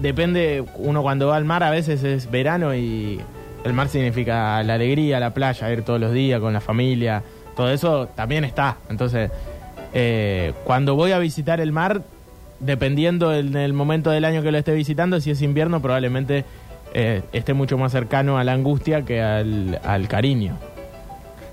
depende, 0.02 0.64
uno 0.76 1.02
cuando 1.02 1.28
va 1.28 1.36
al 1.36 1.46
mar 1.46 1.64
a 1.64 1.70
veces 1.70 2.04
es 2.04 2.30
verano 2.30 2.76
y 2.76 3.20
el 3.64 3.74
mar 3.74 3.90
significa 3.90 4.62
la 4.64 4.76
alegría, 4.76 5.20
la 5.20 5.34
playa, 5.34 5.72
ir 5.72 5.84
todos 5.84 6.00
los 6.00 6.14
días 6.14 6.40
con 6.40 6.54
la 6.54 6.62
familia, 6.62 7.24
todo 7.56 7.70
eso 7.70 8.08
también 8.16 8.44
está. 8.44 8.78
Entonces, 8.90 9.32
eh, 9.94 10.54
cuando 10.64 10.96
voy 10.96 11.12
a 11.12 11.20
visitar 11.20 11.60
el 11.60 11.72
mar, 11.72 12.02
dependiendo 12.60 13.30
del, 13.30 13.74
momento 13.74 14.10
del 14.10 14.26
año 14.26 14.42
que 14.42 14.52
lo 14.52 14.58
esté 14.58 14.74
visitando, 14.74 15.20
si 15.20 15.32
es 15.32 15.42
invierno 15.42 15.82
probablemente 15.82 16.46
eh, 16.94 17.22
esté 17.34 17.54
mucho 17.54 17.78
más 17.78 17.92
cercano 17.92 18.38
a 18.38 18.44
la 18.44 18.54
angustia 18.54 19.04
que 19.04 19.22
al, 19.22 19.80
al 19.84 20.08
cariño. 20.08 20.58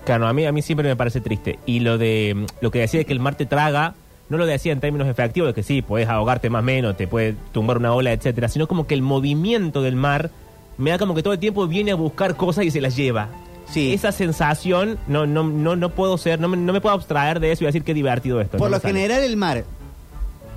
Claro, 0.04 0.26
a 0.26 0.33
mí, 0.35 0.45
a 0.45 0.52
mí 0.52 0.61
siempre 0.61 0.87
me 0.88 0.97
parece 0.97 1.21
triste. 1.21 1.59
Y 1.64 1.80
lo 1.80 1.97
de 1.97 2.47
lo 2.61 2.71
que 2.71 2.80
decía 2.80 3.00
de 3.00 3.07
que 3.07 3.12
el 3.12 3.21
mar 3.21 3.37
te 3.37 3.47
traga, 3.47 3.95
no 4.28 4.38
lo 4.38 4.47
decía 4.47 4.73
en 4.73 4.81
términos 4.81 5.09
efectivos, 5.09 5.49
de 5.49 5.54
que 5.54 5.62
sí, 5.62 5.83
puedes 5.83 6.09
ahogarte 6.09 6.50
más 6.50 6.61
o 6.61 6.64
menos, 6.64 6.97
te 6.97 7.07
puede 7.07 7.35
tumbar 7.52 7.78
una 7.78 7.95
ola, 7.95 8.12
etcétera, 8.12 8.49
sino 8.49 8.66
como 8.66 8.87
que 8.87 8.95
el 8.95 9.02
movimiento 9.02 9.83
del 9.83 9.97
mar 9.97 10.31
me 10.78 10.90
da 10.90 10.99
como 10.99 11.14
que 11.14 11.23
todo 11.23 11.33
el 11.35 11.38
tiempo 11.38 11.66
viene 11.66 11.93
a 11.93 11.95
buscar 11.95 12.37
cosas 12.37 12.64
y 12.64 12.71
se 12.71 12.81
las 12.81 12.97
lleva. 12.97 13.28
Sí. 13.66 13.95
Esa 13.95 14.12
sensación, 14.12 14.99
no, 15.09 15.26
no, 15.26 15.45
no, 15.45 15.76
no 15.76 15.90
puedo 15.90 16.19
ser, 16.19 16.40
no 16.40 16.49
me, 16.49 16.57
no 16.57 16.73
me 16.73 16.81
puedo 16.81 16.95
abstraer 16.95 17.40
de 17.40 17.52
eso 17.52 17.64
y 17.64 17.66
decir 17.66 17.83
qué 17.83 17.95
divertido 17.95 18.40
esto. 18.40 18.59
Por 18.59 18.71
no 18.71 18.76
lo 18.76 18.81
general 18.81 19.23
el 19.23 19.37
mar 19.37 19.64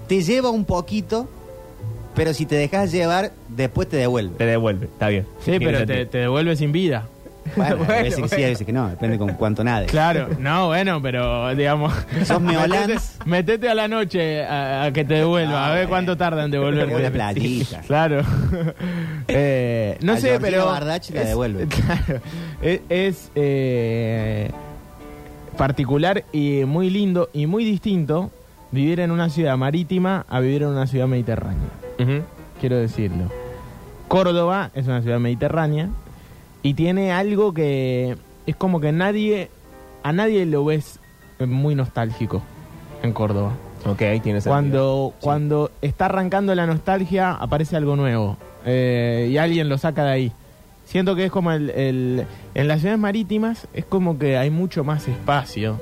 te 0.07 0.21
lleva 0.21 0.49
un 0.49 0.65
poquito, 0.65 1.29
pero 2.15 2.33
si 2.33 2.45
te 2.45 2.55
dejas 2.55 2.91
llevar, 2.91 3.31
después 3.49 3.87
te 3.87 3.97
devuelve. 3.97 4.35
Te 4.35 4.45
devuelve, 4.45 4.85
está 4.85 5.09
bien. 5.09 5.25
Sí, 5.43 5.57
pero 5.59 5.85
te, 5.85 6.05
te 6.05 6.17
devuelve 6.17 6.55
sin 6.55 6.71
vida. 6.71 7.07
Bueno, 7.55 7.75
a 7.75 7.77
Bueno, 7.77 8.03
veces 8.03 8.21
que 8.21 8.27
sí, 8.29 8.43
a 8.43 8.47
veces 8.47 8.65
que 8.65 8.73
no, 8.73 8.89
depende 8.89 9.17
con 9.17 9.33
cuánto 9.33 9.63
nades. 9.63 9.89
Claro, 9.89 10.29
no, 10.39 10.67
bueno, 10.67 11.01
pero 11.01 11.55
digamos. 11.55 11.93
Sos 12.23 12.41
meolans. 12.41 12.87
Metete, 13.25 13.29
metete 13.29 13.69
a 13.69 13.75
la 13.75 13.87
noche 13.87 14.43
a, 14.45 14.83
a 14.83 14.91
que 14.93 15.03
te 15.05 15.15
devuelva, 15.15 15.67
a 15.69 15.73
ver 15.73 15.87
cuánto 15.87 16.11
bueno. 16.11 16.17
tarda 16.17 16.45
en 16.45 16.51
devolverte. 16.51 16.95
Una 16.95 17.09
playita. 17.11 17.81
Sí, 17.81 17.87
claro. 17.87 18.21
Eh, 19.29 19.97
no 20.01 20.13
A 20.13 20.17
sé, 20.17 20.29
Georgina 20.29 20.49
pero. 20.49 20.65
Bardach 20.67 21.09
la 21.09 21.23
devuelve. 21.23 21.67
Claro. 21.67 22.21
Es, 22.61 22.79
es, 22.87 23.31
eh, 23.35 24.49
particular 25.57 26.23
y 26.31 26.63
muy 26.65 26.89
lindo 26.89 27.29
y 27.33 27.45
muy 27.45 27.65
distinto 27.65 28.31
vivir 28.71 29.01
en 29.01 29.11
una 29.11 29.29
ciudad 29.29 29.57
marítima 29.57 30.25
a 30.29 30.39
vivir 30.39 30.63
en 30.63 30.69
una 30.69 30.87
ciudad 30.87 31.07
mediterránea 31.07 31.67
quiero 32.59 32.77
decirlo. 32.77 33.31
Córdoba 34.07 34.71
es 34.73 34.87
una 34.87 35.01
ciudad 35.01 35.19
mediterránea 35.19 35.89
y 36.67 36.73
tiene 36.73 37.11
algo 37.13 37.53
que 37.53 38.17
es 38.45 38.55
como 38.55 38.79
que 38.81 38.91
nadie, 38.91 39.49
a 40.03 40.11
nadie 40.11 40.45
lo 40.45 40.65
ves 40.65 40.99
muy 41.39 41.75
nostálgico 41.75 42.41
en 43.03 43.13
Córdoba. 43.13 43.53
Ok, 43.85 43.99
tiene 44.21 44.41
sentido. 44.41 44.51
Cuando, 44.51 45.13
cuando 45.21 45.71
está 45.81 46.05
arrancando 46.05 46.53
la 46.55 46.65
nostalgia 46.65 47.31
aparece 47.31 47.77
algo 47.77 47.95
nuevo 47.95 48.35
eh, 48.65 49.29
y 49.31 49.37
alguien 49.37 49.69
lo 49.69 49.77
saca 49.77 50.03
de 50.03 50.11
ahí. 50.11 50.31
Siento 50.85 51.15
que 51.15 51.25
es 51.25 51.31
como 51.31 51.51
el, 51.51 51.69
el- 51.69 52.25
en 52.55 52.67
las 52.67 52.79
ciudades 52.81 52.99
marítimas 52.99 53.67
es 53.73 53.85
como 53.85 54.17
que 54.17 54.37
hay 54.37 54.49
mucho 54.49 54.83
más 54.83 55.07
espacio 55.07 55.79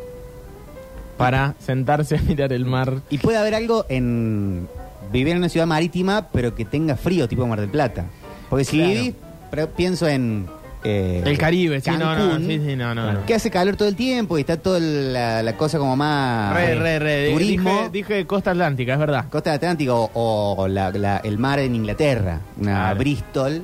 para 1.18 1.56
sentarse 1.60 2.18
a 2.18 2.22
mirar 2.22 2.52
el 2.54 2.66
mar. 2.66 3.02
Y 3.10 3.18
puede 3.20 3.38
haber 3.38 3.56
algo 3.56 3.86
en 3.90 4.68
vivir 5.12 5.30
en 5.34 5.38
una 5.38 5.50
ciudad 5.50 5.66
marítima, 5.68 6.28
pero 6.34 6.54
que 6.56 6.66
tenga 6.66 6.96
frío, 6.96 7.28
tipo 7.28 7.48
Mar 7.48 7.62
del 7.62 7.70
Plata. 7.70 8.06
Porque 8.50 8.66
si 8.66 8.78
Claro. 8.78 8.94
vivís, 8.94 9.14
pero 9.52 9.70
pienso 9.70 10.08
en... 10.08 10.48
eh, 10.86 11.22
El 11.26 11.38
Caribe, 11.38 11.82
sí, 11.82 11.90
no, 11.92 11.98
no, 11.98 12.30
Cancún, 12.30 12.48
sí, 12.48 12.62
sí, 12.66 12.76
no, 12.76 12.94
no, 12.96 13.12
no. 13.12 13.26
Que 13.26 13.34
hace 13.34 13.50
calor 13.50 13.76
todo 13.76 13.88
el 13.88 13.96
tiempo 13.96 14.38
y 14.38 14.42
está 14.42 14.58
toda 14.58 14.80
la, 14.80 15.42
la 15.44 15.58
cosa 15.58 15.78
como 15.80 15.96
más... 15.96 16.54
Re, 16.54 16.76
re, 16.76 17.00
re. 17.00 17.32
Turismo. 17.32 17.90
Dije, 17.92 18.14
dije 18.14 18.26
costa 18.28 18.52
atlántica, 18.52 18.94
es 18.94 19.00
verdad. 19.00 19.26
Costa 19.30 19.54
Atlántico 19.54 20.10
o, 20.14 20.56
o 20.58 20.68
la- 20.68 20.92
la- 20.92 21.18
el 21.18 21.38
mar 21.40 21.60
en 21.60 21.76
Inglaterra, 21.76 22.40
una 22.60 22.72
Claro. 22.74 23.00
Bristol, 23.00 23.62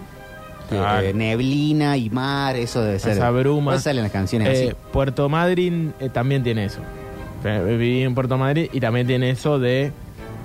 que, 0.69 0.75
Claro. 0.77 1.05
eh, 1.05 1.13
neblina 1.13 1.97
y 1.97 2.09
mar, 2.09 2.55
eso 2.55 2.81
debe 2.81 2.97
ser. 2.99 3.11
Esa 3.13 3.29
bruma. 3.29 3.77
Salen 3.79 4.03
las 4.03 4.11
canciones 4.11 4.47
Eh, 4.49 4.67
así. 4.69 4.75
Puerto 4.91 5.29
Madryn 5.29 5.93
eh, 5.99 6.09
también 6.09 6.43
tiene 6.43 6.65
eso. 6.65 6.79
Eh, 7.43 7.63
Viví 7.67 8.03
en 8.03 8.15
Puerto 8.15 8.37
Madryn 8.37 8.69
y 8.71 8.79
también 8.79 9.05
tiene 9.07 9.29
eso 9.31 9.59
de 9.59 9.91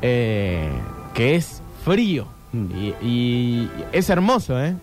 eh, 0.03 0.69
que 1.15 1.37
es 1.37 1.63
frío. 1.85 2.27
Mm. 2.53 2.67
Y, 2.77 2.95
y 3.07 3.71
es 3.93 4.09
hermoso, 4.11 4.63
¿eh? 4.63 4.75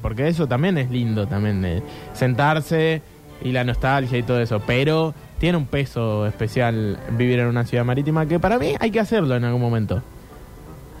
Porque 0.00 0.28
eso 0.28 0.46
también 0.48 0.78
es 0.78 0.90
lindo, 0.90 1.26
también. 1.26 1.64
eh, 1.64 1.82
sentarse 2.14 3.02
y 3.44 3.52
la 3.52 3.64
nostalgia 3.64 4.18
y 4.18 4.22
todo 4.22 4.40
eso. 4.40 4.60
Pero 4.66 5.14
tiene 5.38 5.58
un 5.58 5.66
peso 5.66 6.26
especial 6.26 6.98
vivir 7.16 7.40
en 7.40 7.46
una 7.48 7.64
ciudad 7.64 7.84
marítima 7.84 8.26
que 8.26 8.38
para 8.38 8.58
mí 8.58 8.74
hay 8.78 8.90
que 8.90 9.00
hacerlo 9.00 9.36
en 9.36 9.44
algún 9.44 9.60
momento. 9.60 10.02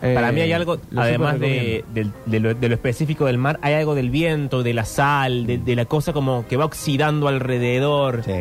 Eh, 0.02 0.14
Para 0.16 0.32
mí 0.32 0.40
hay 0.40 0.52
algo, 0.52 0.78
lo 0.90 1.00
además 1.00 1.38
de, 1.38 1.84
de 1.94 2.40
lo, 2.40 2.54
de 2.54 2.68
lo 2.68 2.74
específico 2.74 3.26
del 3.26 3.38
mar, 3.38 3.60
hay 3.62 3.74
algo 3.74 3.94
del 3.94 4.10
viento, 4.10 4.64
de 4.64 4.74
la 4.74 4.84
sal, 4.84 5.46
de, 5.46 5.58
de 5.58 5.76
la 5.76 5.84
cosa 5.84 6.12
como 6.12 6.44
que 6.48 6.56
va 6.56 6.64
oxidando 6.64 7.28
alrededor. 7.28 8.22
Sí. 8.24 8.32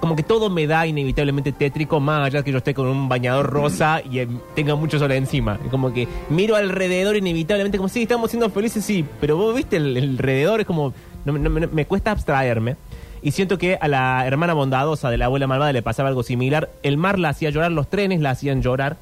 Como 0.00 0.14
que 0.14 0.22
todo 0.22 0.48
me 0.48 0.66
da 0.66 0.86
inevitablemente 0.86 1.50
tétrico, 1.52 1.98
más 1.98 2.24
allá 2.26 2.38
de 2.40 2.44
que 2.44 2.52
yo 2.52 2.58
esté 2.58 2.72
con 2.72 2.86
un 2.86 3.08
bañador 3.08 3.46
rosa 3.50 4.00
y 4.08 4.20
eh, 4.20 4.28
tenga 4.54 4.74
mucho 4.76 4.98
sol 4.98 5.10
encima. 5.12 5.58
Como 5.70 5.92
que 5.92 6.06
miro 6.30 6.54
alrededor 6.54 7.16
inevitablemente, 7.16 7.78
como 7.78 7.88
si 7.88 8.02
estamos 8.02 8.30
siendo 8.30 8.48
felices, 8.50 8.84
sí, 8.84 9.04
pero 9.20 9.36
vos 9.36 9.54
viste 9.56 9.76
el, 9.76 9.96
alrededor, 9.96 10.60
es 10.60 10.66
como. 10.66 10.94
no- 11.24 11.32
no- 11.36 11.50
me- 11.50 11.66
me 11.66 11.84
cuesta 11.86 12.12
abstraerme. 12.12 12.76
Y 13.20 13.32
siento 13.32 13.58
que 13.58 13.76
a 13.80 13.88
la 13.88 14.24
hermana 14.24 14.54
bondadosa 14.54 15.10
de 15.10 15.18
la 15.18 15.24
abuela 15.24 15.48
malvada 15.48 15.72
le 15.72 15.82
pasaba 15.82 16.08
algo 16.08 16.22
similar. 16.22 16.70
El 16.84 16.96
mar 16.96 17.18
la 17.18 17.30
hacía 17.30 17.50
llorar, 17.50 17.72
los 17.72 17.90
trenes 17.90 18.20
la 18.20 18.30
hacían 18.30 18.62
llorar. 18.62 18.96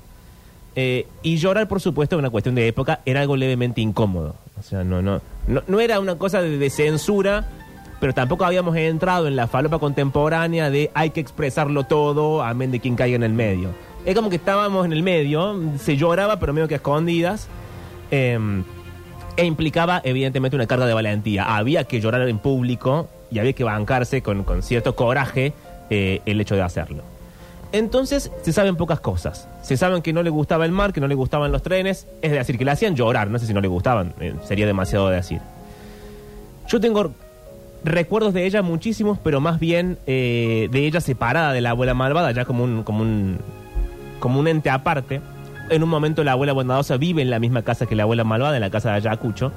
Eh, 0.75 1.07
y 1.23 1.37
llorar, 1.37 1.69
por 1.69 1.81
supuesto, 1.81 2.17
es 2.17 2.21
una 2.21 2.31
cuestión 2.31 2.55
de 2.55 2.67
época, 2.69 3.00
era 3.07 3.21
algo 3.21 3.37
levemente 3.37 3.81
incómodo. 3.83 4.35
O 4.59 4.62
sea, 4.62 4.85
no, 4.85 5.03
no, 5.03 5.21
no, 5.49 5.62
no 5.67 5.81
era 5.81 6.00
una 6.00 6.17
cosa 6.17 6.41
de 6.41 6.71
censura, 6.71 7.47
pero 8.00 8.12
tampoco 8.12 8.45
habíamos 8.45 8.76
entrado 8.76 9.26
en 9.26 9.37
la 9.37 9.47
falopa 9.47 9.79
contemporánea 9.79 10.71
de 10.71 10.91
hay 10.95 11.11
que 11.11 11.21
expresarlo 11.21 11.85
todo, 11.85 12.43
amén 12.43 12.71
de 12.71 12.81
quien 12.81 12.97
caiga 12.97 13.17
en 13.17 13.23
el 13.23 13.33
medio. 13.33 13.71
Es 14.05 14.15
como 14.15 14.31
que 14.31 14.37
estábamos 14.37 14.87
en 14.87 14.93
el 14.93 15.03
medio, 15.03 15.61
se 15.79 15.97
lloraba, 15.97 16.38
pero 16.38 16.53
medio 16.53 16.69
que 16.69 16.76
escondidas. 16.76 17.49
eh, 18.11 18.38
e 19.37 19.45
implicaba, 19.45 20.00
evidentemente, 20.03 20.57
una 20.57 20.67
carga 20.67 20.87
de 20.87 20.95
valentía. 20.95 21.57
Había 21.57 21.85
que 21.85 22.00
llorar 22.00 22.26
en 22.29 22.38
público 22.38 23.09
y 23.31 23.38
había 23.38 23.53
que 23.53 23.65
bancarse 23.65 24.23
con, 24.23 24.45
con 24.45 24.62
cierto 24.62 24.97
coraje 24.97 25.53
eh, 25.91 26.23
el 26.26 26.41
hecho 26.41 26.55
de 26.55 26.62
hacerlo. 26.62 27.03
Entonces 27.73 28.31
se 28.43 28.53
saben 28.53 28.76
pocas 28.76 29.00
cosas. 29.00 29.49
Se 29.62 29.76
saben 29.76 30.00
que 30.00 30.12
no 30.12 30.23
le 30.23 30.31
gustaba 30.31 30.65
el 30.65 30.73
mar, 30.73 30.93
que 30.93 31.00
no 31.00 31.09
le 31.09 31.15
gustaban 31.15 31.53
los 31.53 31.62
trenes, 31.62 32.07
es 32.23 32.33
decir, 32.33 32.57
que 32.57 32.65
le 32.65 32.71
hacían 32.71 32.95
llorar, 32.95 33.29
no 33.29 33.38
sé 33.38 33.47
si 33.47 33.53
no 33.53 33.61
le 33.61 33.69
gustaban, 33.69 34.15
eh, 34.21 34.35
sería 34.45 34.67
demasiado 34.67 35.09
decir. 35.09 35.41
Yo 36.69 36.81
tengo 36.81 37.12
recuerdos 37.87 38.35
de 38.35 38.47
ella 38.47 38.62
muchísimos, 38.62 39.19
pero 39.19 39.40
más 39.40 39.59
bien 39.59 39.99
eh, 40.07 40.69
de 40.71 40.87
ella 40.87 41.00
separada 41.00 41.52
de 41.52 41.61
la 41.61 41.71
abuela 41.71 41.95
malvada, 41.95 42.33
ya 42.33 42.45
como 42.45 42.64
un, 42.64 42.83
como 42.83 43.02
un, 43.02 43.38
como 44.21 44.40
un 44.40 44.49
ente 44.49 44.71
aparte. 44.71 45.21
En 45.71 45.83
un 45.83 45.88
momento 45.88 46.23
la 46.23 46.33
abuela 46.33 46.52
bondadosa 46.52 46.97
vive 46.97 47.23
en 47.23 47.31
la 47.31 47.38
misma 47.38 47.62
casa 47.62 47.87
que 47.87 47.97
la 47.97 48.05
abuela 48.05 48.25
malvada, 48.25 48.57
en 48.57 48.61
la 48.61 48.71
casa 48.71 48.90
de 48.90 48.97
Ayacucho. 48.97 49.52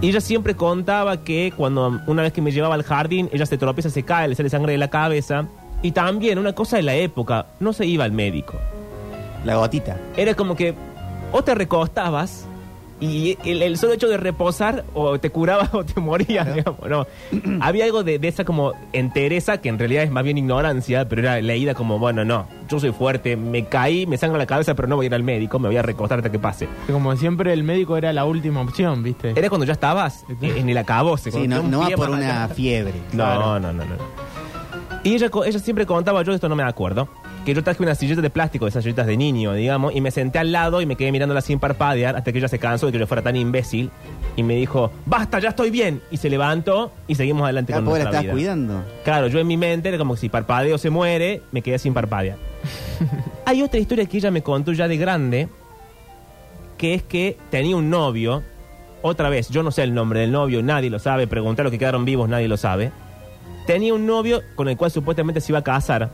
Y 0.00 0.08
ella 0.08 0.20
siempre 0.20 0.56
contaba 0.56 1.22
que 1.24 1.52
cuando 1.54 2.00
una 2.06 2.22
vez 2.22 2.32
que 2.32 2.40
me 2.40 2.52
llevaba 2.52 2.74
al 2.74 2.82
jardín, 2.82 3.28
ella 3.32 3.44
se 3.46 3.58
tropieza, 3.58 3.90
se 3.90 4.02
cae, 4.02 4.28
le 4.28 4.34
sale 4.34 4.48
sangre 4.48 4.72
de 4.72 4.78
la 4.78 4.88
cabeza. 4.88 5.46
Y 5.82 5.92
también, 5.92 6.38
una 6.38 6.54
cosa 6.54 6.76
de 6.76 6.82
la 6.82 6.94
época, 6.94 7.46
no 7.60 7.72
se 7.72 7.86
iba 7.86 8.04
al 8.04 8.12
médico. 8.12 8.54
La 9.44 9.56
gotita. 9.56 9.96
Era 10.16 10.34
como 10.34 10.56
que 10.56 10.74
o 11.32 11.42
te 11.42 11.54
recostabas 11.54 12.46
y 13.00 13.38
el, 13.44 13.62
el 13.62 13.78
solo 13.78 13.94
hecho 13.94 14.08
de 14.08 14.16
reposar 14.18 14.84
o 14.94 15.18
te 15.18 15.30
curabas 15.30 15.70
o 15.74 15.84
te 15.84 16.00
morías, 16.00 16.54
digamos, 16.54 16.88
¿no? 16.88 17.06
Había 17.60 17.84
algo 17.86 18.04
de, 18.04 18.18
de 18.18 18.28
esa 18.28 18.44
como 18.44 18.72
entereza 18.92 19.58
que 19.60 19.68
en 19.70 19.78
realidad 19.78 20.02
es 20.04 20.10
más 20.10 20.22
bien 20.24 20.36
ignorancia, 20.38 21.08
pero 21.08 21.22
era 21.22 21.40
leída 21.40 21.74
como, 21.74 21.98
bueno, 21.98 22.24
no, 22.24 22.46
yo 22.68 22.78
soy 22.78 22.92
fuerte, 22.92 23.36
me 23.36 23.64
caí, 23.66 24.06
me 24.06 24.16
sangra 24.18 24.38
la 24.38 24.46
cabeza, 24.46 24.74
pero 24.74 24.86
no 24.88 24.96
voy 24.96 25.06
a 25.06 25.08
ir 25.08 25.14
al 25.14 25.22
médico, 25.22 25.58
me 25.58 25.68
voy 25.68 25.76
a 25.78 25.82
recostar 25.82 26.18
hasta 26.18 26.30
que 26.30 26.38
pase. 26.38 26.68
Como 26.90 27.16
siempre, 27.16 27.52
el 27.52 27.64
médico 27.64 27.96
era 27.96 28.12
la 28.12 28.24
última 28.26 28.60
opción, 28.60 29.02
¿viste? 29.02 29.32
Era 29.34 29.48
cuando 29.48 29.64
ya 29.66 29.72
estabas 29.72 30.24
en 30.42 30.68
el 30.68 30.76
acabose. 30.78 31.30
Sí, 31.30 31.48
no, 31.48 31.62
no 31.62 31.80
va 31.80 31.88
por 31.96 32.10
una 32.10 32.44
allá. 32.44 32.54
fiebre. 32.54 32.94
No, 33.12 33.24
Claro. 33.24 33.60
no, 33.60 33.72
no, 33.72 33.84
no. 33.84 33.94
Y 35.02 35.14
ella, 35.14 35.30
co- 35.30 35.44
ella 35.44 35.58
siempre 35.58 35.86
contaba, 35.86 36.22
yo 36.22 36.32
de 36.32 36.34
esto 36.36 36.48
no 36.50 36.56
me 36.56 36.62
acuerdo, 36.62 37.08
que 37.44 37.54
yo 37.54 37.62
traje 37.64 37.82
una 37.82 37.94
silleta 37.94 38.20
de 38.20 38.30
plástico, 38.30 38.66
de 38.66 38.68
esas 38.70 38.84
sillitas 38.84 39.06
de 39.06 39.16
niño, 39.16 39.54
digamos, 39.54 39.94
y 39.94 40.00
me 40.00 40.10
senté 40.10 40.38
al 40.38 40.52
lado 40.52 40.80
y 40.80 40.86
me 40.86 40.96
quedé 40.96 41.10
mirándola 41.10 41.40
sin 41.40 41.58
parpadear 41.58 42.16
hasta 42.16 42.32
que 42.32 42.38
ella 42.38 42.48
se 42.48 42.58
cansó 42.58 42.86
de 42.86 42.92
que 42.92 42.98
yo 42.98 43.06
fuera 43.06 43.22
tan 43.22 43.34
imbécil 43.36 43.90
y 44.36 44.42
me 44.42 44.54
dijo, 44.56 44.90
basta, 45.06 45.38
ya 45.38 45.50
estoy 45.50 45.70
bien. 45.70 46.02
Y 46.10 46.18
se 46.18 46.28
levantó 46.30 46.92
y 47.08 47.14
seguimos 47.14 47.44
adelante 47.44 47.72
Ah, 47.72 47.76
con 47.76 47.86
pobre, 47.86 48.00
la 48.04 48.10
nuestra 48.10 48.20
estás 48.20 48.22
vida. 48.24 48.32
cuidando. 48.54 48.84
Claro, 49.04 49.28
yo 49.28 49.38
en 49.38 49.46
mi 49.46 49.56
mente 49.56 49.88
era 49.88 49.98
como 49.98 50.14
que 50.14 50.20
si 50.20 50.28
parpadeo 50.28 50.76
se 50.78 50.90
muere, 50.90 51.42
me 51.50 51.62
quedé 51.62 51.78
sin 51.78 51.94
parpadear. 51.94 52.36
Hay 53.46 53.62
otra 53.62 53.80
historia 53.80 54.04
que 54.06 54.18
ella 54.18 54.30
me 54.30 54.42
contó 54.42 54.72
ya 54.72 54.86
de 54.86 54.96
grande, 54.98 55.48
que 56.76 56.94
es 56.94 57.02
que 57.02 57.36
tenía 57.50 57.76
un 57.76 57.90
novio, 57.90 58.42
otra 59.02 59.28
vez, 59.30 59.48
yo 59.48 59.62
no 59.62 59.70
sé 59.70 59.82
el 59.82 59.94
nombre 59.94 60.20
del 60.20 60.30
novio, 60.32 60.62
nadie 60.62 60.90
lo 60.90 60.98
sabe, 60.98 61.26
preguntar 61.26 61.64
los 61.64 61.70
que 61.72 61.78
quedaron 61.78 62.04
vivos, 62.04 62.28
nadie 62.28 62.48
lo 62.48 62.56
sabe. 62.56 62.92
Tenía 63.66 63.94
un 63.94 64.06
novio 64.06 64.42
con 64.56 64.68
el 64.68 64.76
cual 64.76 64.90
supuestamente 64.90 65.40
se 65.40 65.52
iba 65.52 65.60
a 65.60 65.62
casar, 65.62 66.10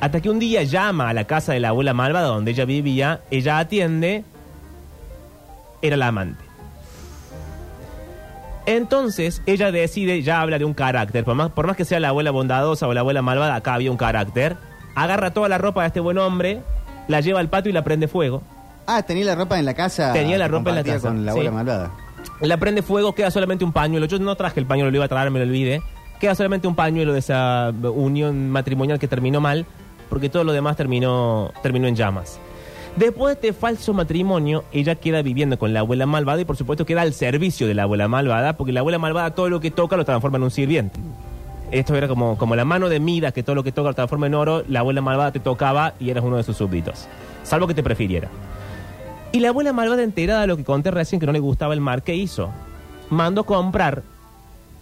hasta 0.00 0.20
que 0.20 0.30
un 0.30 0.38
día 0.38 0.62
llama 0.62 1.08
a 1.08 1.12
la 1.12 1.24
casa 1.24 1.52
de 1.52 1.60
la 1.60 1.68
abuela 1.70 1.92
malvada 1.94 2.28
donde 2.28 2.52
ella 2.52 2.64
vivía, 2.64 3.20
ella 3.30 3.58
atiende, 3.58 4.24
era 5.82 5.96
la 5.96 6.08
amante. 6.08 6.44
Entonces 8.66 9.42
ella 9.46 9.72
decide, 9.72 10.22
ya 10.22 10.40
habla 10.42 10.58
de 10.58 10.64
un 10.64 10.74
carácter, 10.74 11.24
por 11.24 11.34
más, 11.34 11.50
por 11.50 11.66
más 11.66 11.76
que 11.76 11.84
sea 11.86 12.00
la 12.00 12.08
abuela 12.08 12.30
bondadosa 12.30 12.86
o 12.86 12.92
la 12.92 13.00
abuela 13.00 13.22
malvada, 13.22 13.54
acá 13.54 13.74
había 13.74 13.90
un 13.90 13.96
carácter, 13.96 14.56
agarra 14.94 15.32
toda 15.32 15.48
la 15.48 15.56
ropa 15.58 15.80
de 15.82 15.86
este 15.86 16.00
buen 16.00 16.18
hombre, 16.18 16.60
la 17.08 17.20
lleva 17.20 17.40
al 17.40 17.48
patio 17.48 17.70
y 17.70 17.72
la 17.72 17.82
prende 17.82 18.08
fuego. 18.08 18.42
Ah, 18.86 19.02
tenía 19.02 19.24
la 19.24 19.34
ropa 19.34 19.58
en 19.58 19.64
la 19.64 19.74
casa. 19.74 20.12
Tenía 20.12 20.36
la 20.38 20.48
ropa 20.48 20.70
en 20.70 20.76
la 20.76 20.84
casa, 20.84 21.08
Con 21.08 21.24
la 21.24 21.32
sí. 21.32 21.38
abuela 21.38 21.50
malvada. 21.50 21.90
La 22.40 22.56
prende 22.58 22.82
fuego, 22.82 23.14
queda 23.14 23.30
solamente 23.30 23.64
un 23.64 23.72
pañuelo. 23.72 24.06
Yo 24.06 24.18
no 24.18 24.34
traje 24.36 24.60
el 24.60 24.66
pañuelo, 24.66 24.90
lo 24.90 24.96
iba 24.96 25.04
a 25.06 25.08
traer, 25.08 25.30
me 25.30 25.38
lo 25.38 25.44
olvidé. 25.46 25.82
Queda 26.20 26.34
solamente 26.34 26.68
un 26.68 26.74
pañuelo 26.74 27.12
de 27.14 27.20
esa 27.20 27.72
unión 27.94 28.50
matrimonial 28.50 28.98
que 28.98 29.08
terminó 29.08 29.40
mal, 29.40 29.66
porque 30.08 30.28
todo 30.28 30.44
lo 30.44 30.52
demás 30.52 30.76
terminó, 30.76 31.52
terminó 31.62 31.86
en 31.86 31.96
llamas. 31.96 32.38
Después 32.96 33.28
de 33.28 33.48
este 33.48 33.58
falso 33.58 33.94
matrimonio, 33.94 34.64
ella 34.72 34.96
queda 34.96 35.22
viviendo 35.22 35.58
con 35.58 35.72
la 35.72 35.80
abuela 35.80 36.06
malvada 36.06 36.40
y 36.40 36.44
por 36.44 36.56
supuesto 36.56 36.84
queda 36.84 37.02
al 37.02 37.12
servicio 37.12 37.68
de 37.68 37.74
la 37.74 37.84
abuela 37.84 38.08
malvada, 38.08 38.56
porque 38.56 38.72
la 38.72 38.80
abuela 38.80 38.98
malvada 38.98 39.34
todo 39.34 39.48
lo 39.48 39.60
que 39.60 39.70
toca 39.70 39.96
lo 39.96 40.04
transforma 40.04 40.38
en 40.38 40.42
un 40.44 40.50
sirviente. 40.50 40.98
Esto 41.70 41.94
era 41.94 42.08
como, 42.08 42.36
como 42.38 42.56
la 42.56 42.64
mano 42.64 42.88
de 42.88 42.98
Midas, 42.98 43.32
que 43.32 43.42
todo 43.42 43.54
lo 43.54 43.62
que 43.62 43.72
toca 43.72 43.90
lo 43.90 43.94
transforma 43.94 44.26
en 44.26 44.34
oro, 44.34 44.64
la 44.68 44.80
abuela 44.80 45.00
malvada 45.00 45.32
te 45.32 45.38
tocaba 45.38 45.94
y 46.00 46.10
eras 46.10 46.24
uno 46.24 46.38
de 46.38 46.42
sus 46.42 46.56
súbditos. 46.56 47.06
Salvo 47.44 47.66
que 47.66 47.74
te 47.74 47.82
prefiriera. 47.82 48.28
Y 49.30 49.40
la 49.40 49.50
abuela 49.50 49.72
malvada 49.72 50.02
enterada 50.02 50.40
de 50.40 50.46
lo 50.46 50.56
que 50.56 50.64
conté 50.64 50.90
recién, 50.90 51.20
que 51.20 51.26
no 51.26 51.32
le 51.32 51.38
gustaba 51.38 51.74
el 51.74 51.80
mar, 51.80 52.02
¿qué 52.02 52.16
hizo? 52.16 52.50
Mandó 53.10 53.44
comprar 53.44 54.02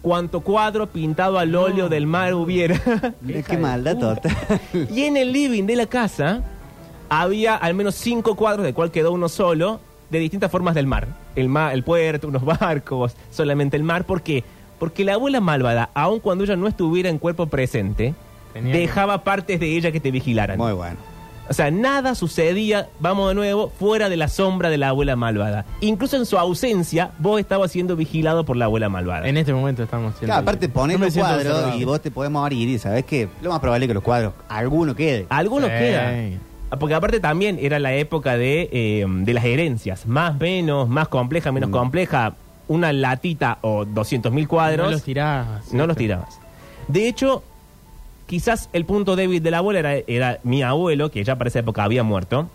cuanto 0.01 0.41
cuadro 0.41 0.87
pintado 0.87 1.39
al 1.39 1.53
óleo 1.55 1.89
del 1.89 2.07
mar 2.07 2.33
hubiera. 2.33 2.79
Mira 3.21 3.41
qué 3.43 3.57
maldad 3.57 3.97
total. 3.97 4.31
y 4.93 5.03
en 5.03 5.17
el 5.17 5.31
living 5.33 5.63
de 5.65 5.75
la 5.75 5.85
casa 5.85 6.43
había 7.09 7.55
al 7.55 7.73
menos 7.73 7.95
cinco 7.95 8.35
cuadros, 8.35 8.65
de 8.65 8.73
cual 8.73 8.91
quedó 8.91 9.11
uno 9.11 9.29
solo, 9.29 9.79
de 10.09 10.19
distintas 10.19 10.51
formas 10.51 10.75
del 10.75 10.87
mar. 10.87 11.07
El, 11.35 11.49
mar, 11.49 11.73
el 11.73 11.83
puerto, 11.83 12.27
unos 12.27 12.43
barcos, 12.59 13.15
solamente 13.31 13.75
el 13.77 13.83
mar. 13.83 14.05
¿Por 14.05 14.21
qué? 14.21 14.43
Porque 14.79 15.03
la 15.03 15.13
abuela 15.15 15.39
malvada, 15.41 15.89
aun 15.93 16.19
cuando 16.19 16.43
ella 16.43 16.55
no 16.55 16.67
estuviera 16.67 17.09
en 17.09 17.17
cuerpo 17.17 17.47
presente, 17.47 18.13
Tenía 18.53 18.73
que- 18.73 18.79
dejaba 18.79 19.23
partes 19.23 19.59
de 19.59 19.75
ella 19.75 19.91
que 19.91 19.99
te 19.99 20.11
vigilaran. 20.11 20.57
Muy 20.57 20.73
bueno. 20.73 20.97
O 21.49 21.53
sea, 21.53 21.71
nada 21.71 22.13
sucedía, 22.15 22.89
vamos 22.99 23.29
de 23.29 23.35
nuevo, 23.35 23.69
fuera 23.79 24.09
de 24.09 24.17
la 24.17 24.27
sombra 24.27 24.69
de 24.69 24.77
la 24.77 24.89
abuela 24.89 25.15
malvada. 25.15 25.65
Incluso 25.81 26.17
en 26.17 26.25
su 26.25 26.37
ausencia, 26.37 27.11
vos 27.19 27.39
estabas 27.39 27.71
siendo 27.71 27.95
vigilado 27.95 28.43
por 28.45 28.57
la 28.57 28.65
abuela 28.65 28.89
malvada. 28.89 29.27
En 29.27 29.37
este 29.37 29.53
momento 29.53 29.83
estamos 29.83 30.13
siendo... 30.15 30.27
Claro, 30.27 30.41
aparte 30.41 30.67
pones 30.69 30.95
Yo 30.95 30.99
me 30.99 31.05
los 31.05 31.13
siento 31.13 31.29
cuadros 31.31 31.53
observado. 31.53 31.79
y 31.79 31.85
vos 31.85 32.01
te 32.01 32.11
podés 32.11 32.31
morir 32.31 32.67
y 32.69 32.77
sabés 32.79 33.05
que 33.05 33.29
lo 33.41 33.49
más 33.51 33.59
probable 33.59 33.85
es 33.85 33.87
que 33.87 33.93
los 33.93 34.03
cuadros, 34.03 34.33
alguno 34.49 34.95
quede. 34.95 35.25
Algunos 35.29 35.69
Sí. 35.69 35.75
quedan. 35.77 36.39
Porque 36.79 36.95
aparte 36.95 37.21
también 37.21 37.57
era 37.61 37.79
la 37.79 37.93
época 37.93 38.35
de, 38.37 38.69
eh, 38.73 39.05
de 39.07 39.33
las 39.33 39.45
herencias. 39.45 40.05
Más, 40.05 40.37
menos, 40.37 40.89
más 40.89 41.07
compleja, 41.07 41.51
menos 41.53 41.69
Mm. 41.69 41.73
compleja. 41.73 42.33
Una 42.67 42.91
latita 42.91 43.59
o 43.61 43.85
200 43.85 44.33
mil 44.33 44.49
cuadros. 44.49 44.87
No 44.87 44.91
los 44.91 45.03
tirabas. 45.03 45.71
no 45.71 45.87
los 45.87 45.95
tirabas. 45.95 46.39
De 46.89 47.07
hecho, 47.07 47.41
quizás 48.27 48.69
el 48.73 48.85
punto 48.85 49.15
débil 49.15 49.41
de 49.41 49.49
la 49.49 49.57
abuela 49.57 49.79
era, 49.79 50.03
era 50.05 50.39
mi 50.43 50.61
abuelo, 50.61 51.09
que 51.09 51.23
ya 51.23 51.37
para 51.37 51.47
esa 51.47 51.59
época 51.59 51.83
había 51.83 52.03
muerto. 52.03 52.47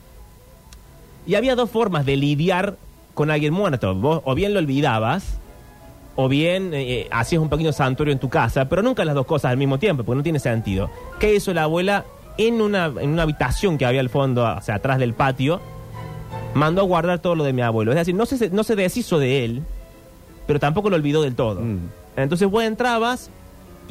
Y 1.26 1.34
había 1.34 1.56
dos 1.56 1.70
formas 1.70 2.06
de 2.06 2.16
lidiar 2.16 2.76
con 3.14 3.30
alguien 3.30 3.52
muerto. 3.52 3.94
Vos 3.94 4.22
o 4.24 4.34
bien 4.34 4.54
lo 4.54 4.60
olvidabas, 4.60 5.38
o 6.16 6.28
bien 6.28 6.72
eh, 6.74 7.08
hacías 7.10 7.40
un 7.40 7.48
pequeño 7.48 7.72
santuario 7.72 8.12
en 8.12 8.18
tu 8.18 8.28
casa, 8.28 8.68
pero 8.68 8.82
nunca 8.82 9.04
las 9.04 9.14
dos 9.14 9.26
cosas 9.26 9.50
al 9.50 9.56
mismo 9.56 9.78
tiempo, 9.78 10.04
porque 10.04 10.16
no 10.16 10.22
tiene 10.22 10.38
sentido. 10.38 10.90
¿Qué 11.18 11.34
hizo 11.34 11.54
la 11.54 11.64
abuela 11.64 12.04
en 12.38 12.60
una, 12.60 12.86
en 12.86 13.10
una 13.10 13.22
habitación 13.22 13.78
que 13.78 13.86
había 13.86 14.00
al 14.00 14.10
fondo, 14.10 14.44
o 14.44 14.60
sea, 14.60 14.76
atrás 14.76 14.98
del 14.98 15.14
patio? 15.14 15.60
Mandó 16.54 16.82
a 16.82 16.84
guardar 16.84 17.18
todo 17.20 17.34
lo 17.34 17.44
de 17.44 17.52
mi 17.52 17.62
abuelo. 17.62 17.92
Es 17.92 17.96
decir, 17.96 18.14
no 18.14 18.26
se, 18.26 18.50
no 18.50 18.62
se 18.62 18.76
deshizo 18.76 19.18
de 19.18 19.44
él, 19.44 19.62
pero 20.46 20.60
tampoco 20.60 20.90
lo 20.90 20.96
olvidó 20.96 21.22
del 21.22 21.34
todo. 21.34 21.60
Mm. 21.60 21.88
Entonces 22.16 22.48
vos 22.50 22.62
entrabas 22.62 23.30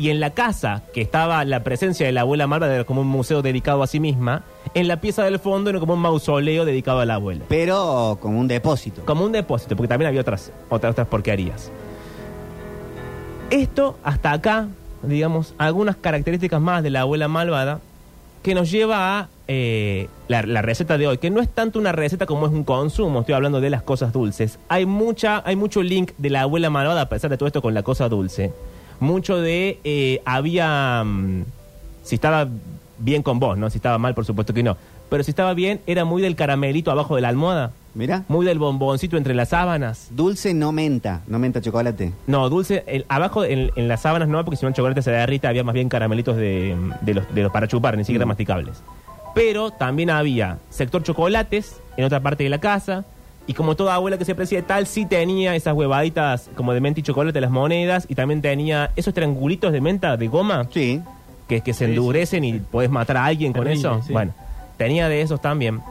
y 0.01 0.09
en 0.09 0.19
la 0.19 0.31
casa 0.31 0.81
que 0.95 1.01
estaba 1.01 1.45
la 1.45 1.61
presencia 1.61 2.07
de 2.07 2.11
la 2.11 2.21
abuela 2.21 2.49
era 2.63 2.85
como 2.85 3.01
un 3.01 3.07
museo 3.07 3.43
dedicado 3.43 3.83
a 3.83 3.87
sí 3.87 3.99
misma, 3.99 4.41
en 4.73 4.87
la 4.87 4.99
pieza 4.99 5.23
del 5.23 5.37
fondo 5.37 5.69
era 5.69 5.79
como 5.79 5.93
un 5.93 5.99
mausoleo 5.99 6.65
dedicado 6.65 7.01
a 7.01 7.05
la 7.05 7.15
abuela. 7.15 7.45
Pero 7.47 8.17
como 8.19 8.39
un 8.39 8.47
depósito. 8.47 9.03
Como 9.05 9.23
un 9.23 9.31
depósito, 9.31 9.75
porque 9.75 9.89
también 9.89 10.07
había 10.07 10.21
otras, 10.21 10.51
otras, 10.69 10.93
otras 10.93 11.07
porquerías. 11.07 11.71
Esto, 13.51 13.95
hasta 14.03 14.31
acá, 14.31 14.69
digamos, 15.03 15.53
algunas 15.59 15.97
características 15.97 16.59
más 16.59 16.81
de 16.81 16.89
la 16.89 17.01
abuela 17.01 17.27
malvada 17.27 17.79
que 18.41 18.55
nos 18.55 18.71
lleva 18.71 19.19
a 19.19 19.27
eh, 19.47 20.09
la, 20.27 20.41
la 20.41 20.63
receta 20.63 20.97
de 20.97 21.05
hoy, 21.05 21.19
que 21.19 21.29
no 21.29 21.41
es 21.41 21.49
tanto 21.49 21.77
una 21.77 21.91
receta 21.91 22.25
como 22.25 22.47
es 22.47 22.51
un 22.51 22.63
consumo, 22.63 23.19
estoy 23.19 23.35
hablando 23.35 23.61
de 23.61 23.69
las 23.69 23.83
cosas 23.83 24.13
dulces. 24.13 24.57
Hay 24.67 24.87
mucha, 24.87 25.43
hay 25.45 25.55
mucho 25.55 25.83
link 25.83 26.13
de 26.17 26.31
la 26.31 26.41
abuela 26.41 26.71
malvada, 26.71 27.01
a 27.01 27.09
pesar 27.09 27.29
de 27.29 27.37
todo 27.37 27.45
esto, 27.45 27.61
con 27.61 27.75
la 27.75 27.83
cosa 27.83 28.09
dulce. 28.09 28.51
Mucho 29.01 29.37
de 29.41 29.79
eh, 29.83 30.21
había 30.25 31.03
mm, 31.03 31.43
si 32.03 32.15
estaba 32.15 32.47
bien 32.99 33.23
con 33.23 33.39
vos, 33.39 33.57
¿no? 33.57 33.69
Si 33.69 33.77
estaba 33.79 33.97
mal, 33.97 34.13
por 34.13 34.25
supuesto 34.25 34.53
que 34.53 34.63
no. 34.63 34.77
Pero 35.09 35.23
si 35.23 35.31
estaba 35.31 35.53
bien, 35.53 35.81
era 35.87 36.05
muy 36.05 36.21
del 36.21 36.35
caramelito 36.37 36.89
abajo 36.91 37.15
de 37.17 37.21
la 37.21 37.27
almohada, 37.27 37.71
Mira. 37.95 38.23
muy 38.29 38.45
del 38.45 38.59
bomboncito 38.59 39.17
entre 39.17 39.33
las 39.33 39.49
sábanas. 39.49 40.07
Dulce 40.11 40.53
no 40.53 40.71
menta, 40.71 41.21
no 41.27 41.37
menta 41.39 41.59
chocolate. 41.59 42.13
No, 42.27 42.47
dulce, 42.49 42.83
el- 42.87 43.05
abajo 43.09 43.43
en, 43.43 43.71
en 43.75 43.87
las 43.89 44.03
sábanas 44.03 44.29
no, 44.29 44.41
porque 44.45 44.55
si 44.55 44.63
no 44.63 44.69
el 44.69 44.73
chocolate 44.75 45.01
se 45.01 45.11
derrita, 45.11 45.49
había 45.49 45.65
más 45.65 45.73
bien 45.73 45.89
caramelitos 45.89 46.37
de, 46.37 46.77
de 47.01 47.13
los, 47.15 47.33
de 47.35 47.43
los 47.43 47.51
para 47.51 47.67
chupar, 47.67 47.97
ni 47.97 48.05
siquiera 48.05 48.25
Mm. 48.25 48.29
masticables. 48.29 48.81
Pero 49.35 49.71
también 49.71 50.09
había 50.11 50.59
sector 50.69 51.03
chocolates 51.03 51.81
en 51.97 52.05
otra 52.05 52.21
parte 52.21 52.43
de 52.45 52.49
la 52.49 52.59
casa, 52.59 53.03
y 53.51 53.53
como 53.53 53.75
toda 53.75 53.95
abuela 53.95 54.17
que 54.17 54.23
se 54.23 54.31
aprecia 54.31 54.59
de 54.59 54.63
tal, 54.63 54.87
sí 54.87 55.05
tenía 55.05 55.53
esas 55.55 55.73
huevaditas 55.73 56.49
como 56.55 56.71
de 56.73 56.79
menta 56.79 57.01
y 57.01 57.03
chocolate, 57.03 57.41
las 57.41 57.51
monedas, 57.51 58.05
y 58.09 58.15
también 58.15 58.41
tenía 58.41 58.91
esos 58.95 59.13
triangulitos 59.13 59.73
de 59.73 59.81
menta 59.81 60.15
de 60.15 60.27
goma 60.29 60.67
Sí. 60.71 61.01
que, 61.49 61.59
que 61.61 61.73
se 61.73 61.85
Sí, 61.85 61.91
endurecen 61.91 62.43
y 62.45 62.53
podés 62.59 62.89
matar 62.89 63.17
a 63.17 63.25
alguien 63.25 63.51
con 63.51 63.63
Terrible, 63.65 63.79
eso. 63.89 64.01
sí. 64.07 64.13
Bueno, 64.13 64.31
tenía 64.77 65.09
de 65.09 65.21
esos 65.21 65.41
también. 65.41 65.81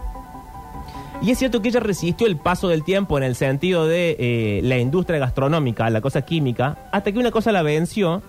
Y 1.23 1.31
es 1.33 1.38
cierto 1.38 1.61
que 1.61 1.69
ella 1.69 1.81
resistió 1.81 2.26
el 2.26 2.37
paso 2.37 2.69
del 2.69 2.83
tiempo 2.83 3.19
en 3.19 3.25
el 3.25 3.35
sentido 3.35 3.87
de 3.87 4.17
eh, 4.19 4.61
la 4.64 4.79
industria 4.79 5.19
gastronómica, 5.19 5.90
la 5.90 6.00
cosa 6.00 6.23
química, 6.23 6.79
hasta 6.93 7.12
que 7.12 7.19
una 7.19 7.31
cosa 7.31 7.52
la 7.52 7.61
venció, 7.61 8.23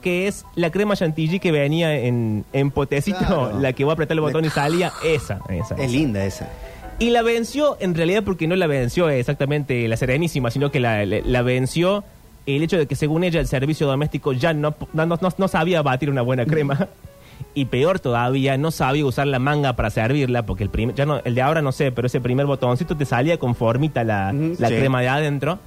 que 0.00 0.28
es 0.28 0.46
la 0.54 0.70
crema 0.70 0.96
chantilly 0.96 1.40
que 1.40 1.52
venía 1.52 1.92
en, 1.94 2.46
en 2.54 2.70
potecito, 2.70 3.18
Claro. 3.18 3.60
la 3.60 3.74
que 3.74 3.84
voy 3.84 3.90
a 3.90 3.94
apretar 3.94 4.14
el 4.16 4.22
botón 4.22 4.46
y 4.46 4.48
salía, 4.48 4.92
esa, 5.04 5.40
esa. 5.50 5.74
Es 5.74 5.80
esa. 5.82 5.86
linda 5.92 6.24
esa. 6.24 6.48
Y 6.98 7.10
la 7.10 7.22
venció 7.22 7.76
en 7.80 7.94
realidad 7.94 8.22
porque 8.24 8.48
no 8.48 8.56
la 8.56 8.66
venció 8.66 9.08
exactamente 9.08 9.86
la 9.86 9.96
Serenísima, 9.96 10.50
sino 10.50 10.70
que 10.72 10.80
la, 10.80 11.06
la- 11.06 11.20
la 11.24 11.42
venció 11.42 12.02
el 12.46 12.62
hecho 12.62 12.76
de 12.78 12.86
que 12.86 12.96
según 12.96 13.24
ella 13.24 13.40
el 13.40 13.46
servicio 13.46 13.86
doméstico 13.86 14.32
ya 14.32 14.52
no, 14.52 14.74
no, 14.92 15.06
no- 15.06 15.18
no 15.36 15.48
sabía 15.48 15.82
batir 15.82 16.10
una 16.10 16.22
buena 16.22 16.44
crema. 16.46 16.88
Y 17.54 17.66
peor 17.66 18.00
todavía, 18.00 18.56
no 18.56 18.72
sabía 18.72 19.06
usar 19.06 19.28
la 19.28 19.38
manga 19.38 19.74
para 19.74 19.90
servirla, 19.90 20.44
porque 20.44 20.64
el, 20.64 20.70
primer, 20.70 20.96
ya 20.96 21.06
no, 21.06 21.20
el 21.24 21.36
de 21.36 21.42
ahora 21.42 21.62
no 21.62 21.70
sé, 21.70 21.92
pero 21.92 22.06
ese 22.08 22.20
primer 22.20 22.46
botoncito 22.46 22.96
te 22.96 23.04
salía 23.04 23.38
con 23.38 23.54
formita 23.54 24.02
la, 24.02 24.32
la 24.32 24.68
sí. 24.68 24.74
crema 24.74 25.00
de 25.00 25.08
adentro. 25.08 25.60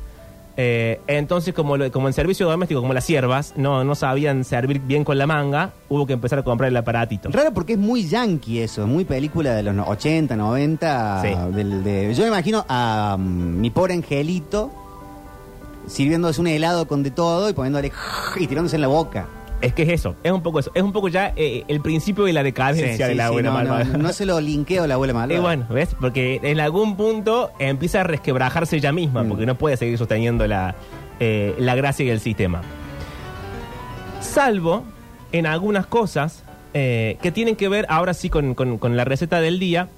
Eh, 0.57 0.99
entonces, 1.07 1.53
como, 1.53 1.77
lo- 1.77 1.89
como 1.91 2.07
en 2.07 2.13
servicio 2.13 2.47
doméstico, 2.49 2.81
como 2.81 2.93
las 2.93 3.05
siervas, 3.05 3.53
no, 3.55 3.83
no 3.85 3.95
sabían 3.95 4.43
servir 4.43 4.79
bien 4.81 5.03
con 5.05 5.17
la 5.17 5.25
manga, 5.25 5.71
hubo 5.89 6.05
que 6.05 6.13
empezar 6.13 6.39
a 6.39 6.43
comprar 6.43 6.67
el 6.69 6.77
aparatito. 6.77 7.29
Raro 7.31 7.53
porque 7.53 7.73
es 7.73 7.79
muy 7.79 8.07
yankee 8.07 8.59
eso, 8.59 8.85
muy 8.85 9.05
película 9.05 9.53
de 9.55 9.63
los 9.63 9.73
no- 9.73 9.85
80, 9.87 10.35
90. 10.35 11.21
Sí. 11.21 11.55
del- 11.55 11.83
de- 11.83 12.13
yo 12.13 12.23
me 12.23 12.27
imagino 12.27 12.65
a 12.67 13.15
mm, 13.17 13.61
mi 13.61 13.69
pobre 13.69 13.93
angelito 13.93 14.71
sirviéndose 15.87 16.39
un 16.41 16.47
helado 16.47 16.87
con 16.87 17.01
de 17.03 17.11
todo 17.11 17.49
y 17.49 17.53
poniéndole 17.53 17.91
y 18.39 18.47
tirándose 18.47 18.75
en 18.75 18.81
la 18.81 18.87
boca. 18.87 19.27
Es 19.61 19.73
que 19.75 19.83
es 19.83 19.89
eso, 19.89 20.15
es 20.23 20.31
un 20.31 20.41
poco 20.41 20.59
eso, 20.59 20.71
es 20.73 20.81
un 20.81 20.91
poco 20.91 21.07
ya 21.07 21.33
eh, 21.35 21.63
el 21.67 21.81
principio 21.81 22.23
de 22.25 22.33
la 22.33 22.41
decadencia 22.41 22.85
Sí, 22.93 22.97
de 23.03 23.09
sí, 23.09 23.13
la 23.15 23.23
sí, 23.25 23.27
abuela 23.27 23.49
no, 23.49 23.55
malvada. 23.55 23.83
no, 23.83 23.97
no 23.99 24.11
se 24.13 24.25
lo 24.25 24.41
linkeo 24.41 24.83
a 24.83 24.87
la 24.87 24.95
abuela 24.95 25.13
malvada. 25.13 25.39
Y 25.39 25.41
bueno, 25.41 25.65
¿ves? 25.69 25.89
Porque 25.99 26.39
en 26.41 26.59
algún 26.59 26.97
punto 26.97 27.51
empieza 27.59 28.01
a 28.01 28.03
resquebrajarse 28.03 28.77
ella 28.77 28.91
misma, 28.91 29.23
Mm. 29.23 29.27
porque 29.29 29.45
no 29.45 29.55
puede 29.55 29.77
seguir 29.77 29.97
sosteniendo 29.99 30.47
la, 30.47 30.73
eh, 31.19 31.53
la 31.59 31.75
gracia 31.75 32.03
y 32.05 32.09
el 32.09 32.19
sistema. 32.19 32.61
Salvo 34.19 34.83
en 35.31 35.45
algunas 35.45 35.85
cosas 35.85 36.43
eh, 36.73 37.17
que 37.21 37.31
tienen 37.31 37.55
que 37.55 37.67
ver 37.69 37.85
ahora 37.89 38.13
sí 38.13 38.29
con, 38.29 38.53
con- 38.55 38.77
con 38.77 38.95
la 38.97 39.03
receta 39.03 39.41
del 39.41 39.59
día. 39.59 39.89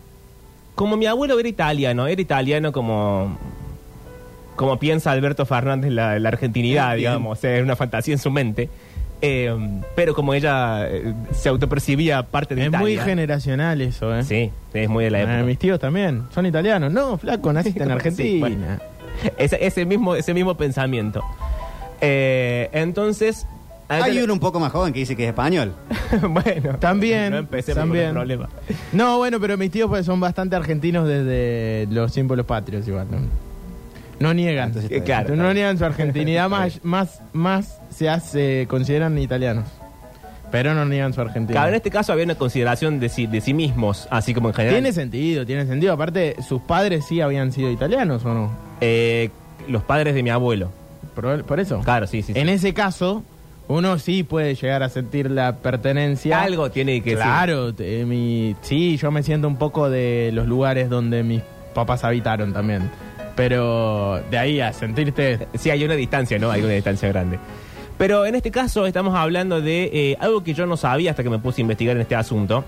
Como 0.75 0.97
mi 0.97 1.05
abuelo 1.05 1.39
era 1.39 1.47
italiano, 1.47 2.07
era 2.07 2.19
italiano 2.21 2.71
como, 2.71 3.37
como 4.55 4.79
piensa 4.79 5.11
Alberto 5.11 5.45
Fernández 5.45 5.91
la, 5.91 6.17
la 6.19 6.29
argentinidad, 6.29 6.89
Bien. 6.95 6.97
digamos, 7.11 7.37
o 7.37 7.41
sea, 7.41 7.51
era 7.51 7.63
una 7.63 7.75
fantasía 7.75 8.13
en 8.13 8.19
su 8.19 8.31
mente. 8.31 8.69
Eh, 9.25 9.55
pero 9.95 10.13
como 10.13 10.33
ella 10.33 10.85
eh, 10.85 11.13
se 11.31 11.47
autopercibía 11.47 12.23
parte 12.23 12.55
de 12.55 12.65
Es 12.65 12.71
muy 12.71 12.97
generacional 12.97 13.79
eso, 13.81 14.13
¿eh? 14.13 14.23
Sí, 14.25 14.51
es 14.73 14.89
muy 14.89 15.05
de 15.05 15.11
la 15.11 15.21
época. 15.21 15.39
Eh, 15.39 15.43
mis 15.43 15.57
tíos 15.57 15.79
también. 15.79 16.23
Son 16.33 16.45
italianos. 16.45 16.91
No, 16.91 17.17
flaco, 17.17 17.53
naciste 17.53 17.81
en 17.83 17.87
Sí, 17.87 17.93
Argentina. 17.93 18.39
bueno. 18.41 18.65
Ese, 19.37 19.65
ese 19.65 19.85
mismo, 19.85 20.15
ese 20.15 20.33
mismo 20.33 20.55
pensamiento. 20.57 21.23
Eh, 22.01 22.69
entonces. 22.73 23.47
Hay 23.87 24.17
uno 24.19 24.33
un 24.33 24.39
poco 24.39 24.59
más 24.59 24.71
joven 24.71 24.91
que 24.91 24.99
dice 24.99 25.15
que 25.15 25.23
es 25.23 25.29
español. 25.29 25.73
bueno, 26.29 26.77
También, 26.79 27.31
No 27.31 27.37
empecemos 27.37 27.77
también. 27.79 28.13
con 28.13 28.17
el 28.29 28.37
problema. 28.37 28.49
No, 28.91 29.17
bueno, 29.19 29.39
pero 29.39 29.55
mis 29.57 29.71
tíos 29.71 29.87
pues, 29.87 30.05
son 30.05 30.19
bastante 30.19 30.55
argentinos 30.55 31.07
desde 31.07 31.87
los 31.91 32.11
símbolos 32.11 32.45
patrios 32.45 32.85
igual. 32.87 33.07
No, 33.11 33.17
No 34.19 34.33
niegan. 34.33 34.67
Entonces 34.69 34.91
Eh, 34.91 34.97
está 34.97 35.05
bien. 35.21 35.25
claro. 35.25 35.35
no 35.43 35.53
niegan 35.53 35.77
su 35.77 35.85
argentinidad, 35.85 36.49
más, 36.49 36.79
más, 36.83 37.21
más 37.33 37.79
se 37.89 38.09
hace, 38.09 38.65
consideran 38.69 39.17
italianos. 39.17 39.65
Pero 40.51 40.75
no 40.75 40.85
niegan 40.85 41.13
su 41.13 41.21
argentinidad. 41.21 41.61
Claro, 41.61 41.69
en 41.69 41.75
este 41.75 41.89
caso 41.89 42.13
había 42.13 42.25
una 42.25 42.35
consideración 42.35 42.99
de 42.99 43.09
sí, 43.09 43.25
de 43.25 43.41
sí 43.41 43.55
mismos, 43.55 44.07
así 44.11 44.35
como 44.35 44.49
en 44.49 44.53
general. 44.53 44.75
Tiene 44.75 44.93
sentido, 44.93 45.45
tiene 45.47 45.65
sentido. 45.65 45.93
Aparte, 45.93 46.35
sus 46.47 46.61
padres 46.61 47.05
sí 47.07 47.21
habían 47.21 47.51
sido 47.51 47.71
italianos 47.71 48.23
o 48.23 48.33
no. 48.35 48.51
Eh, 48.79 49.31
los 49.67 49.81
padres 49.83 50.13
de 50.13 50.21
mi 50.21 50.29
abuelo. 50.29 50.69
Por, 51.15 51.43
por 51.43 51.59
eso. 51.59 51.79
Claro, 51.79 52.05
sí, 52.05 52.21
sí. 52.21 52.33
sí. 52.33 52.39
En 52.39 52.49
ese 52.49 52.73
caso, 52.75 53.23
uno 53.67 53.97
sí 53.97 54.21
puede 54.23 54.53
llegar 54.53 54.83
a 54.83 54.89
sentir 54.89 55.31
la 55.31 55.55
pertenencia. 55.57 56.41
Algo 56.43 56.69
tiene 56.69 57.01
que 57.01 57.15
Claro, 57.15 57.73
mi, 58.05 58.55
sí, 58.61 58.97
yo 58.97 59.09
me 59.09 59.23
siento 59.23 59.47
un 59.47 59.57
poco 59.57 59.89
de 59.89 60.29
los 60.33 60.47
lugares 60.47 60.87
donde 60.87 61.23
mis 61.23 61.41
papás 61.73 62.03
habitaron 62.03 62.53
también. 62.53 62.91
Pero 63.35 64.21
de 64.29 64.37
ahí 64.37 64.59
a 64.59 64.71
sentirte... 64.73 65.47
Sí, 65.55 65.69
hay 65.69 65.83
una 65.83 65.95
distancia, 65.95 66.37
¿no? 66.39 66.51
Hay 66.51 66.61
una 66.61 66.73
distancia 66.73 67.09
grande. 67.09 67.39
Pero 67.97 68.25
en 68.25 68.35
este 68.35 68.51
caso 68.51 68.85
estamos 68.85 69.15
hablando 69.15 69.61
de 69.61 69.89
eh, 69.93 70.17
algo 70.19 70.43
que 70.43 70.53
yo 70.53 70.65
no 70.65 70.77
sabía 70.77 71.11
hasta 71.11 71.23
que 71.23 71.29
me 71.29 71.39
puse 71.39 71.61
a 71.61 71.63
investigar 71.63 71.95
en 71.95 72.01
este 72.01 72.15
asunto. 72.15 72.63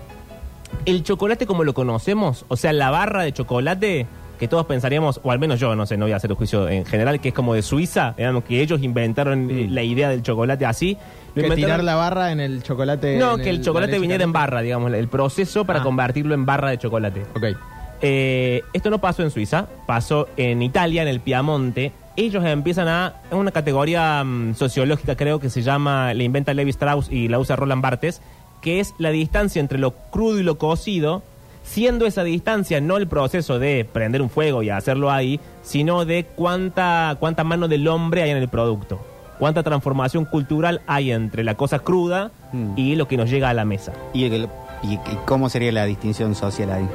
El 0.84 1.02
chocolate 1.02 1.46
como 1.46 1.62
lo 1.64 1.74
conocemos, 1.74 2.44
o 2.48 2.56
sea, 2.56 2.72
la 2.72 2.90
barra 2.90 3.22
de 3.22 3.32
chocolate 3.32 4.06
que 4.38 4.48
todos 4.48 4.66
pensaríamos, 4.66 5.20
o 5.22 5.30
al 5.32 5.38
menos 5.38 5.58
yo, 5.58 5.74
no 5.74 5.86
sé, 5.86 5.96
no 5.96 6.04
voy 6.04 6.12
a 6.12 6.16
hacer 6.16 6.30
el 6.30 6.36
juicio 6.36 6.68
en 6.68 6.84
general, 6.84 7.20
que 7.20 7.28
es 7.28 7.34
como 7.34 7.54
de 7.54 7.62
Suiza, 7.62 8.14
digamos 8.18 8.44
que 8.44 8.60
ellos 8.60 8.82
inventaron 8.82 9.50
eh, 9.50 9.66
la 9.70 9.82
idea 9.82 10.10
del 10.10 10.22
chocolate 10.22 10.66
así. 10.66 10.98
Lo 11.34 11.42
Que 11.42 11.54
tirar 11.56 11.82
la 11.82 11.94
barra 11.94 12.32
en 12.32 12.40
el 12.40 12.62
chocolate... 12.62 13.16
No, 13.16 13.38
que 13.38 13.48
el 13.48 13.58
la 13.58 13.62
chocolate 13.64 13.98
viniera 13.98 14.24
en 14.24 14.32
barra, 14.32 14.60
digamos, 14.60 14.92
el 14.92 15.08
proceso 15.08 15.64
para 15.64 15.80
Ah. 15.80 15.82
convertirlo 15.82 16.34
en 16.34 16.44
barra 16.44 16.70
de 16.70 16.78
chocolate. 16.78 17.22
Ok. 17.34 17.56
Eh, 18.02 18.62
esto 18.72 18.90
no 18.90 18.98
pasó 19.00 19.22
en 19.22 19.30
Suiza, 19.30 19.66
pasó 19.86 20.28
en 20.36 20.62
Italia, 20.62 21.02
en 21.02 21.08
el 21.08 21.20
Piamonte. 21.20 21.92
Ellos 22.16 22.44
empiezan 22.44 22.88
a 22.88 23.14
en 23.30 23.38
una 23.38 23.50
categoría 23.50 24.22
mm, 24.24 24.54
sociológica, 24.54 25.16
creo 25.16 25.38
que 25.40 25.50
se 25.50 25.62
llama, 25.62 26.14
la 26.14 26.22
inventa 26.22 26.54
Levi 26.54 26.70
Strauss 26.70 27.10
y 27.10 27.28
la 27.28 27.38
usa 27.38 27.56
Roland 27.56 27.82
Barthes, 27.82 28.22
que 28.62 28.80
es 28.80 28.94
la 28.98 29.10
distancia 29.10 29.60
entre 29.60 29.78
lo 29.78 29.92
crudo 29.92 30.38
y 30.40 30.42
lo 30.42 30.56
cocido, 30.58 31.22
siendo 31.62 32.06
esa 32.06 32.22
distancia 32.24 32.80
no 32.80 32.96
el 32.96 33.06
proceso 33.06 33.58
de 33.58 33.84
prender 33.84 34.22
un 34.22 34.30
fuego 34.30 34.62
y 34.62 34.70
hacerlo 34.70 35.10
ahí, 35.10 35.40
sino 35.62 36.04
de 36.04 36.24
cuánta, 36.24 37.16
cuánta 37.20 37.44
mano 37.44 37.68
del 37.68 37.86
hombre 37.88 38.22
hay 38.22 38.30
en 38.30 38.36
el 38.38 38.48
producto. 38.48 38.98
Cuánta 39.38 39.62
transformación 39.62 40.24
cultural 40.24 40.80
hay 40.86 41.10
entre 41.12 41.44
la 41.44 41.54
cosa 41.56 41.80
cruda 41.80 42.30
Mm. 42.52 42.72
y 42.78 42.94
lo 42.96 43.06
que 43.08 43.16
nos 43.18 43.28
llega 43.28 43.50
a 43.50 43.54
la 43.54 43.64
mesa. 43.66 43.92
¿Y, 44.14 44.24
el- 44.24 44.48
y- 44.82 44.94
y 44.94 44.98
cómo 45.26 45.48
sería 45.50 45.72
la 45.72 45.84
distinción 45.84 46.34
social 46.34 46.70
ahí? 46.70 46.88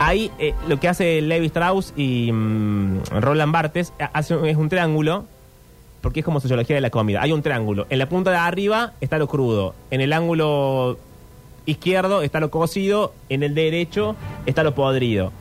Ahí 0.00 0.30
eh, 0.38 0.54
lo 0.68 0.78
que 0.78 0.88
hace 0.88 1.20
Levi 1.20 1.46
Strauss 1.46 1.92
y 1.96 2.30
mm, 2.32 3.00
Roland 3.20 3.52
Barthes 3.52 3.92
eh, 3.98 4.06
hace, 4.12 4.36
es 4.48 4.56
un 4.56 4.68
triángulo, 4.68 5.24
porque 6.00 6.20
es 6.20 6.24
como 6.24 6.38
sociología 6.40 6.76
de 6.76 6.80
la 6.82 6.90
comida. 6.90 7.20
Hay 7.22 7.32
un 7.32 7.42
triángulo. 7.42 7.86
En 7.90 7.98
la 7.98 8.08
punta 8.08 8.30
de 8.30 8.36
arriba 8.36 8.92
está 9.00 9.18
lo 9.18 9.26
crudo. 9.26 9.74
En 9.90 10.00
el 10.00 10.12
ángulo 10.12 10.98
izquierdo 11.66 12.22
está 12.22 12.38
lo 12.40 12.50
cocido. 12.50 13.12
En 13.28 13.42
el 13.42 13.54
derecho 13.54 14.14
está 14.46 14.62
lo 14.62 14.74
podrido. 14.74 15.32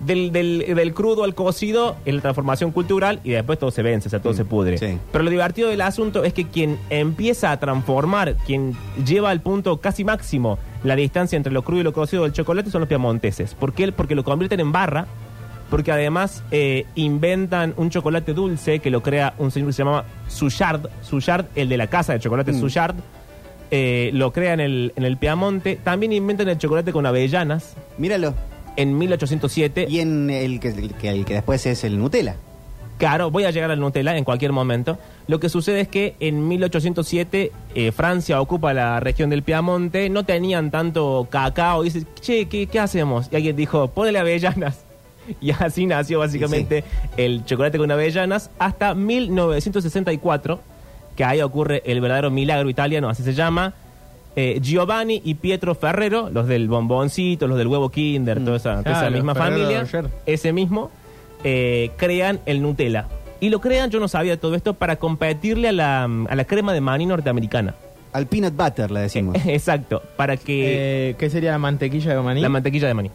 Del, 0.00 0.32
del- 0.32 0.74
del 0.74 0.94
crudo 0.94 1.24
al 1.24 1.34
cocido 1.34 1.94
es 2.06 2.14
la 2.14 2.22
transformación 2.22 2.70
cultural 2.70 3.20
y 3.22 3.32
después 3.32 3.58
todo 3.58 3.70
se 3.70 3.82
vence, 3.82 4.08
o 4.08 4.10
sea, 4.10 4.20
todo 4.22 4.32
Mm, 4.32 4.36
se 4.36 4.44
pudre. 4.46 4.78
sí. 4.78 4.98
Pero 5.12 5.24
lo 5.24 5.28
divertido 5.30 5.68
del 5.68 5.82
asunto 5.82 6.24
es 6.24 6.32
que 6.32 6.46
quien 6.46 6.78
empieza 6.88 7.50
a 7.52 7.60
transformar, 7.60 8.36
quien 8.46 8.74
lleva 9.04 9.28
al 9.28 9.42
punto 9.42 9.76
casi 9.76 10.02
máximo 10.04 10.58
la 10.84 10.96
distancia 10.96 11.36
entre 11.36 11.52
lo 11.52 11.62
crudo 11.62 11.80
y 11.80 11.84
lo 11.84 11.92
cocido 11.92 12.22
del 12.24 12.32
chocolate 12.32 12.70
son 12.70 12.80
los 12.80 12.88
piamonteses. 12.88 13.54
¿Por 13.54 13.72
qué? 13.72 13.90
Porque 13.92 14.14
lo 14.14 14.24
convierten 14.24 14.60
en 14.60 14.72
barra, 14.72 15.06
porque 15.68 15.92
además 15.92 16.42
eh, 16.50 16.86
inventan 16.94 17.74
un 17.76 17.90
chocolate 17.90 18.32
dulce 18.34 18.80
que 18.80 18.90
lo 18.90 19.02
crea 19.02 19.34
un 19.38 19.50
señor 19.50 19.68
que 19.68 19.72
se 19.74 19.84
llama 19.84 20.04
Suchard, 20.28 20.86
Suchard, 21.02 21.46
el 21.54 21.68
de 21.68 21.76
la 21.76 21.86
casa 21.86 22.12
de 22.12 22.20
chocolate 22.20 22.52
Mm. 22.52 22.60
Suchard. 22.60 22.96
Eh, 23.72 24.10
lo 24.14 24.32
crea 24.32 24.52
en 24.54 24.60
el, 24.60 24.92
en 24.96 25.04
el 25.04 25.16
Piamonte. 25.16 25.76
También 25.76 26.12
inventan 26.12 26.48
el 26.48 26.58
chocolate 26.58 26.92
con 26.92 27.06
avellanas 27.06 27.76
Míralo. 27.98 28.34
en 28.76 28.98
1807. 28.98 29.86
Y 29.88 30.00
en 30.00 30.28
el 30.30 30.58
que, 30.58 30.68
el 30.68 30.94
que, 30.94 31.08
el 31.08 31.24
que 31.24 31.34
después 31.34 31.64
es 31.66 31.84
el 31.84 31.96
Nutella. 31.98 32.34
Claro, 33.00 33.30
voy 33.30 33.44
a 33.44 33.50
llegar 33.50 33.70
al 33.70 33.80
Nutella 33.80 34.14
en 34.14 34.24
cualquier 34.24 34.52
momento. 34.52 34.98
Lo 35.26 35.40
que 35.40 35.48
sucede 35.48 35.80
es 35.80 35.88
que 35.88 36.16
en 36.20 36.46
1807 36.46 37.50
eh, 37.74 37.92
Francia 37.92 38.38
ocupa 38.42 38.74
la 38.74 39.00
región 39.00 39.30
del 39.30 39.42
Piamonte, 39.42 40.10
no 40.10 40.24
tenían 40.26 40.70
tanto 40.70 41.26
cacao. 41.30 41.82
Dice, 41.82 42.04
che, 42.20 42.44
¿qué, 42.44 42.66
qué 42.66 42.78
hacemos? 42.78 43.28
Y 43.32 43.36
alguien 43.36 43.56
dijo, 43.56 43.88
ponele 43.88 44.18
avellanas. 44.18 44.84
Y 45.40 45.50
así 45.52 45.86
nació 45.86 46.18
básicamente 46.18 46.84
el 47.16 47.44
chocolate 47.44 47.78
con 47.78 47.90
avellanas 47.90 48.50
hasta 48.58 48.94
1964, 48.94 50.60
que 51.16 51.24
ahí 51.24 51.40
ocurre 51.40 51.82
el 51.86 52.00
verdadero 52.00 52.30
milagro 52.30 52.68
italiano, 52.68 53.08
así 53.08 53.22
se 53.22 53.32
llama. 53.32 53.72
Eh, 54.36 54.58
Giovanni 54.60 55.22
y 55.24 55.34
Pietro 55.34 55.74
Ferrero, 55.74 56.30
los 56.30 56.46
del 56.46 56.68
bomboncito, 56.68 57.46
los 57.46 57.58
del 57.58 57.66
huevo 57.66 57.88
Kinder, 57.90 58.44
toda 58.44 58.56
esa, 58.56 58.82
toda 58.82 58.90
esa 58.90 59.00
Claro, 59.00 59.14
misma 59.14 59.34
Ferrero 59.34 59.80
familia, 59.86 60.10
ese 60.26 60.52
mismo, 60.52 60.90
eh, 61.44 61.90
crean 61.96 62.40
el 62.46 62.62
Nutella. 62.62 63.06
Y 63.40 63.48
lo 63.48 63.60
crean, 63.60 63.90
yo 63.90 64.00
no 64.00 64.08
sabía 64.08 64.38
todo 64.38 64.54
esto, 64.54 64.74
para 64.74 64.96
competirle 64.96 65.68
a 65.68 65.72
la, 65.72 66.04
a 66.04 66.34
la 66.34 66.44
crema 66.44 66.72
de 66.72 66.80
maní 66.80 67.06
norteamericana. 67.06 67.74
Al 68.12 68.26
peanut 68.26 68.54
butter 68.56 68.90
le 68.90 69.00
decimos. 69.00 69.36
Exacto, 69.46 70.02
para 70.16 70.36
que 70.36 71.10
Eh, 71.10 71.14
¿Qué 71.18 71.30
sería 71.30 71.52
la 71.52 71.58
mantequilla 71.58 72.14
de 72.14 72.20
maní? 72.20 72.40
la 72.40 72.48
mantequilla 72.48 72.88
de 72.88 72.94
maní. 72.94 73.10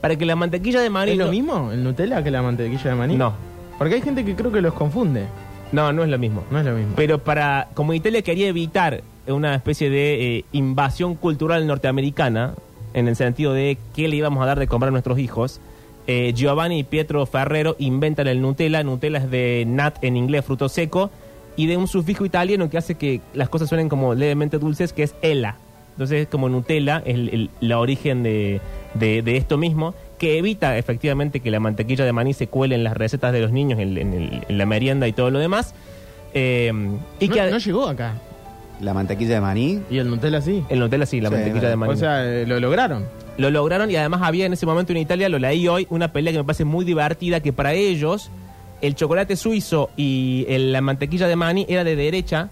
Para 0.00 0.16
que 0.16 0.24
la 0.24 0.36
mantequilla 0.36 0.80
de 0.80 0.90
maní... 0.90 1.12
¿Es 1.12 1.18
lo 1.18 1.26
no- 1.26 1.30
mismo 1.30 1.70
el 1.72 1.82
Nutella 1.84 2.22
que 2.22 2.30
la 2.30 2.42
mantequilla 2.42 2.90
de 2.90 2.94
maní? 2.96 3.16
No, 3.16 3.34
Porque 3.78 3.94
hay 3.96 4.02
gente 4.02 4.24
que 4.24 4.34
creo 4.34 4.50
que 4.50 4.60
los 4.62 4.74
confunde. 4.74 5.24
no, 5.72 5.92
no 5.92 6.02
es 6.02 6.08
lo 6.08 6.18
mismo. 6.18 6.44
No 6.50 6.58
es 6.60 6.64
lo 6.66 6.72
mismo. 6.74 6.94
Pero 6.96 7.18
para, 7.18 7.68
como 7.74 7.92
Italia 7.94 8.22
quería 8.22 8.48
evitar 8.48 9.02
una 9.26 9.54
especie 9.54 9.90
de 9.90 10.38
eh, 10.38 10.44
invasión 10.52 11.14
cultural 11.14 11.66
norteamericana, 11.66 12.54
en 12.94 13.06
el 13.06 13.16
sentido 13.16 13.52
de 13.52 13.76
qué 13.94 14.08
le 14.08 14.16
íbamos 14.16 14.42
a 14.42 14.46
dar 14.46 14.58
de 14.58 14.66
comer 14.66 14.88
a 14.88 14.92
nuestros 14.92 15.18
hijos, 15.18 15.60
eh, 16.08 16.32
Giovanni 16.34 16.80
y 16.80 16.84
Pietro 16.84 17.24
Ferrero 17.26 17.76
inventan 17.78 18.26
el 18.26 18.40
Nutella. 18.40 18.82
Nutella 18.82 19.18
es 19.18 19.30
de 19.30 19.62
nat 19.68 20.02
en 20.02 20.16
inglés, 20.16 20.44
fruto 20.44 20.68
seco, 20.68 21.10
y 21.54 21.66
de 21.66 21.76
un 21.76 21.86
sufijo 21.86 22.24
italiano 22.24 22.68
que 22.68 22.78
hace 22.78 22.96
que 22.96 23.20
las 23.34 23.48
cosas 23.48 23.68
suenen 23.68 23.88
como 23.88 24.14
levemente 24.14 24.58
dulces, 24.58 24.92
que 24.92 25.04
es 25.04 25.14
ela. 25.22 25.56
Entonces 25.92 26.22
es 26.22 26.28
como 26.28 26.48
Nutella, 26.48 27.02
es 27.04 27.14
el, 27.14 27.28
el- 27.28 27.50
la 27.60 27.78
origen 27.78 28.22
de, 28.22 28.60
de- 28.94 29.22
de 29.22 29.36
esto 29.36 29.58
mismo, 29.58 29.94
que 30.18 30.38
evita 30.38 30.78
efectivamente 30.78 31.40
que 31.40 31.50
la 31.50 31.60
mantequilla 31.60 32.04
de 32.04 32.12
maní 32.12 32.32
se 32.34 32.46
cuele 32.48 32.74
en 32.76 32.84
las 32.84 32.96
recetas 32.96 33.32
de 33.32 33.40
los 33.40 33.52
niños, 33.52 33.78
en, 33.80 33.98
en 33.98 34.12
el- 34.14 34.44
en 34.48 34.58
la 34.58 34.64
merienda 34.66 35.06
y 35.08 35.12
todo 35.12 35.30
lo 35.30 35.38
demás. 35.40 35.74
Eh, 36.34 36.72
y 37.20 37.28
no, 37.28 37.34
que 37.34 37.50
no 37.50 37.58
llegó 37.58 37.88
acá. 37.88 38.14
La 38.80 38.94
mantequilla 38.94 39.34
de 39.34 39.40
maní. 39.40 39.80
Y 39.90 39.98
el 39.98 40.08
Nutella 40.08 40.40
sí. 40.40 40.62
el 40.68 40.78
Nutella 40.78 41.04
sí, 41.06 41.20
la 41.20 41.28
Sí, 41.30 41.34
mantequilla 41.34 41.68
de 41.68 41.76
maní. 41.76 41.92
O 41.92 41.96
sea, 41.96 42.24
eh, 42.24 42.46
lo 42.46 42.60
lograron. 42.60 43.06
lo 43.36 43.50
lograron 43.50 43.90
y 43.90 43.96
además 43.96 44.22
había 44.22 44.46
en 44.46 44.52
ese 44.52 44.66
momento 44.66 44.92
en 44.92 44.98
Italia, 44.98 45.28
lo 45.28 45.38
leí 45.38 45.66
hoy, 45.68 45.86
una 45.90 46.12
pelea 46.12 46.32
que 46.32 46.38
me 46.38 46.44
parece 46.44 46.64
muy 46.64 46.84
divertida, 46.84 47.40
que 47.40 47.52
para 47.52 47.72
ellos 47.72 48.30
el 48.80 48.94
chocolate 48.94 49.36
suizo 49.36 49.90
y 49.96 50.44
el- 50.48 50.72
la 50.72 50.80
mantequilla 50.80 51.26
de 51.28 51.34
maní 51.36 51.66
era 51.68 51.82
de 51.84 51.96
derecha 51.96 52.48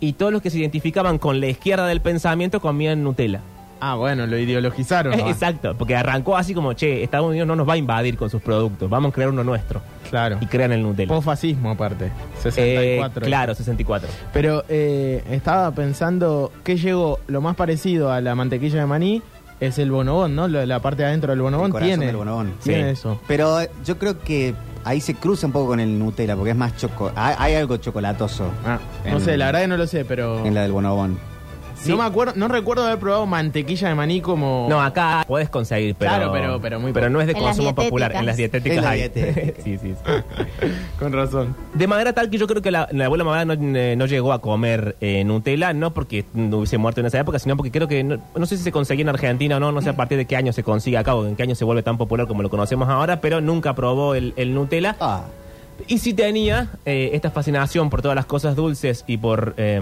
y 0.00 0.14
todos 0.14 0.32
los 0.32 0.40
que 0.42 0.50
se 0.50 0.58
identificaban 0.58 1.18
con 1.18 1.40
la 1.40 1.46
izquierda 1.48 1.86
del 1.86 2.00
pensamiento 2.00 2.60
comían 2.60 3.02
Nutella. 3.04 3.40
Ah, 3.86 3.96
bueno, 3.96 4.26
lo 4.26 4.38
ideologizaron. 4.38 5.16
¿no? 5.18 5.28
Exacto, 5.28 5.74
porque 5.76 5.94
arrancó 5.94 6.36
así 6.38 6.54
como, 6.54 6.72
che, 6.72 7.02
Estados 7.02 7.28
Unidos 7.28 7.46
no 7.46 7.54
nos 7.54 7.68
va 7.68 7.74
a 7.74 7.76
invadir 7.76 8.16
con 8.16 8.30
sus 8.30 8.40
productos, 8.40 8.88
vamos 8.88 9.10
a 9.10 9.14
crear 9.14 9.28
uno 9.28 9.44
nuestro. 9.44 9.82
Claro. 10.08 10.38
Y 10.40 10.46
crean 10.46 10.72
el 10.72 10.82
Nutella. 10.82 11.08
Posfascismo 11.08 11.70
aparte. 11.72 12.06
Eh, 12.06 12.10
64. 12.50 13.26
claro, 13.26 13.54
64. 13.54 14.08
Pero 14.32 14.64
eh, 14.70 15.22
estaba 15.30 15.70
pensando 15.72 16.50
que 16.62 16.76
llegó 16.78 17.18
lo 17.26 17.40
más 17.42 17.56
parecido 17.56 18.10
a 18.10 18.20
la 18.22 18.34
mantequilla 18.34 18.78
de 18.80 18.86
maní 18.86 19.22
es 19.60 19.78
el 19.78 19.90
bonobón, 19.90 20.34
¿no? 20.34 20.48
La 20.48 20.80
parte 20.80 21.02
de 21.02 21.08
adentro 21.08 21.30
del 21.32 21.40
bonobón 21.42 21.74
El 21.76 21.82
tiene. 21.82 22.06
del 22.06 22.16
bonobón. 22.16 22.54
Tiene 22.62 22.84
Sí. 22.84 22.88
eso. 23.00 23.20
Pero 23.26 23.60
eh, 23.60 23.70
yo 23.84 23.98
creo 23.98 24.18
que 24.20 24.54
ahí 24.84 25.00
se 25.00 25.14
cruza 25.14 25.46
un 25.46 25.52
poco 25.52 25.68
con 25.68 25.80
el 25.80 25.98
Nutella, 25.98 26.36
porque 26.36 26.50
es 26.52 26.56
más 26.56 26.76
choco. 26.76 27.12
Hay, 27.16 27.34
hay 27.38 27.54
algo 27.56 27.76
chocolatoso 27.76 28.50
Ah, 28.66 28.78
no 29.10 29.20
sé, 29.20 29.36
la 29.36 29.46
verdad 29.46 29.60
que 29.60 29.68
no 29.68 29.76
lo 29.76 29.86
sé, 29.86 30.04
pero. 30.06 30.44
en 30.46 30.54
la 30.54 30.62
del 30.62 30.72
bonobón. 30.72 31.18
Sí. 31.84 31.90
No 31.90 31.98
me 31.98 32.04
acuerdo, 32.04 32.32
no 32.36 32.48
recuerdo 32.48 32.84
haber 32.86 32.98
probado 32.98 33.26
mantequilla 33.26 33.88
de 33.88 33.94
maní 33.94 34.20
como. 34.20 34.66
No, 34.70 34.80
acá 34.80 35.24
puedes 35.28 35.50
conseguir, 35.50 35.94
pero, 35.94 36.10
Claro, 36.10 36.32
pero- 36.32 36.60
pero 36.60 36.80
muy 36.80 36.92
no 36.92 37.20
es 37.20 37.26
de 37.26 37.32
En 37.34 37.38
consumo 37.40 37.74
popular. 37.74 38.12
En 38.14 38.24
las 38.26 38.36
dietéticas 38.38 38.78
En 38.78 38.84
hay. 38.84 39.00
sí, 39.62 39.76
sí, 39.78 39.94
sí. 39.94 39.94
Con 40.98 41.12
razón. 41.12 41.54
De 41.74 41.86
manera 41.86 42.12
tal 42.14 42.30
que 42.30 42.38
yo 42.38 42.46
creo 42.46 42.62
que 42.62 42.70
la, 42.70 42.88
la 42.92 43.04
abuela 43.06 43.24
mamá 43.24 43.44
no, 43.44 43.52
eh, 43.76 43.94
no 43.96 44.06
llegó 44.06 44.32
a 44.32 44.40
comer 44.40 44.96
eh, 45.00 45.22
Nutella, 45.24 45.72
no 45.74 45.92
porque 45.92 46.24
no 46.32 46.58
hubiese 46.58 46.78
muerto 46.78 47.00
en 47.00 47.06
esa 47.06 47.18
época, 47.20 47.38
sino 47.38 47.56
porque 47.56 47.70
creo 47.70 47.86
que, 47.86 48.02
no, 48.02 48.18
no 48.34 48.46
sé 48.46 48.56
si 48.56 48.62
se 48.62 48.72
conseguía 48.72 49.02
en 49.02 49.10
Argentina 49.10 49.56
o 49.58 49.60
no, 49.60 49.70
no 49.72 49.82
sé 49.82 49.90
a 49.90 49.96
partir 49.96 50.16
de 50.16 50.24
qué 50.24 50.36
año 50.36 50.52
se 50.54 50.62
consigue 50.62 50.96
acá 50.96 51.14
o 51.14 51.26
en 51.26 51.36
qué 51.36 51.42
año 51.42 51.54
se 51.54 51.64
vuelve 51.64 51.82
tan 51.82 51.98
popular 51.98 52.26
como 52.26 52.42
lo 52.42 52.48
conocemos 52.50 52.88
ahora, 52.88 53.20
pero 53.20 53.40
nunca 53.42 53.74
probó 53.74 54.14
el, 54.14 54.32
el 54.36 54.54
Nutella. 54.54 54.96
Ah, 55.00 55.24
Y 55.88 55.98
sí 55.98 56.14
tenía 56.14 56.68
eh, 56.86 57.10
esta 57.12 57.30
fascinación 57.30 57.90
por 57.90 58.00
todas 58.00 58.14
las 58.14 58.26
cosas 58.26 58.56
dulces 58.56 59.04
y 59.06 59.16
por, 59.18 59.54
eh, 59.56 59.80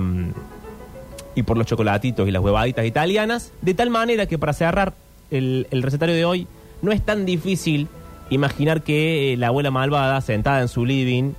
y 1.35 1.43
por 1.43 1.57
los 1.57 1.67
chocolatitos 1.67 2.29
y 2.29 2.31
las 2.31 2.43
huevaditas 2.43 2.85
italianas, 2.87 3.53
de 3.63 3.75
tal 3.75 3.91
manera 3.91 4.27
que 4.27 4.39
para 4.39 4.53
cerrar 4.53 4.93
el, 5.31 5.67
el 5.71 5.83
recetario 5.83 6.15
de 6.15 6.25
hoy, 6.25 6.47
no 6.83 6.93
es 6.93 7.01
tan 7.03 7.25
difícil 7.25 7.89
imaginar 8.31 8.83
que 8.83 9.33
eh, 9.33 9.37
la 9.37 9.49
abuela 9.49 9.71
malvada, 9.71 10.21
sentada 10.21 10.61
en 10.61 10.69
su 10.69 10.85
living, 10.85 11.33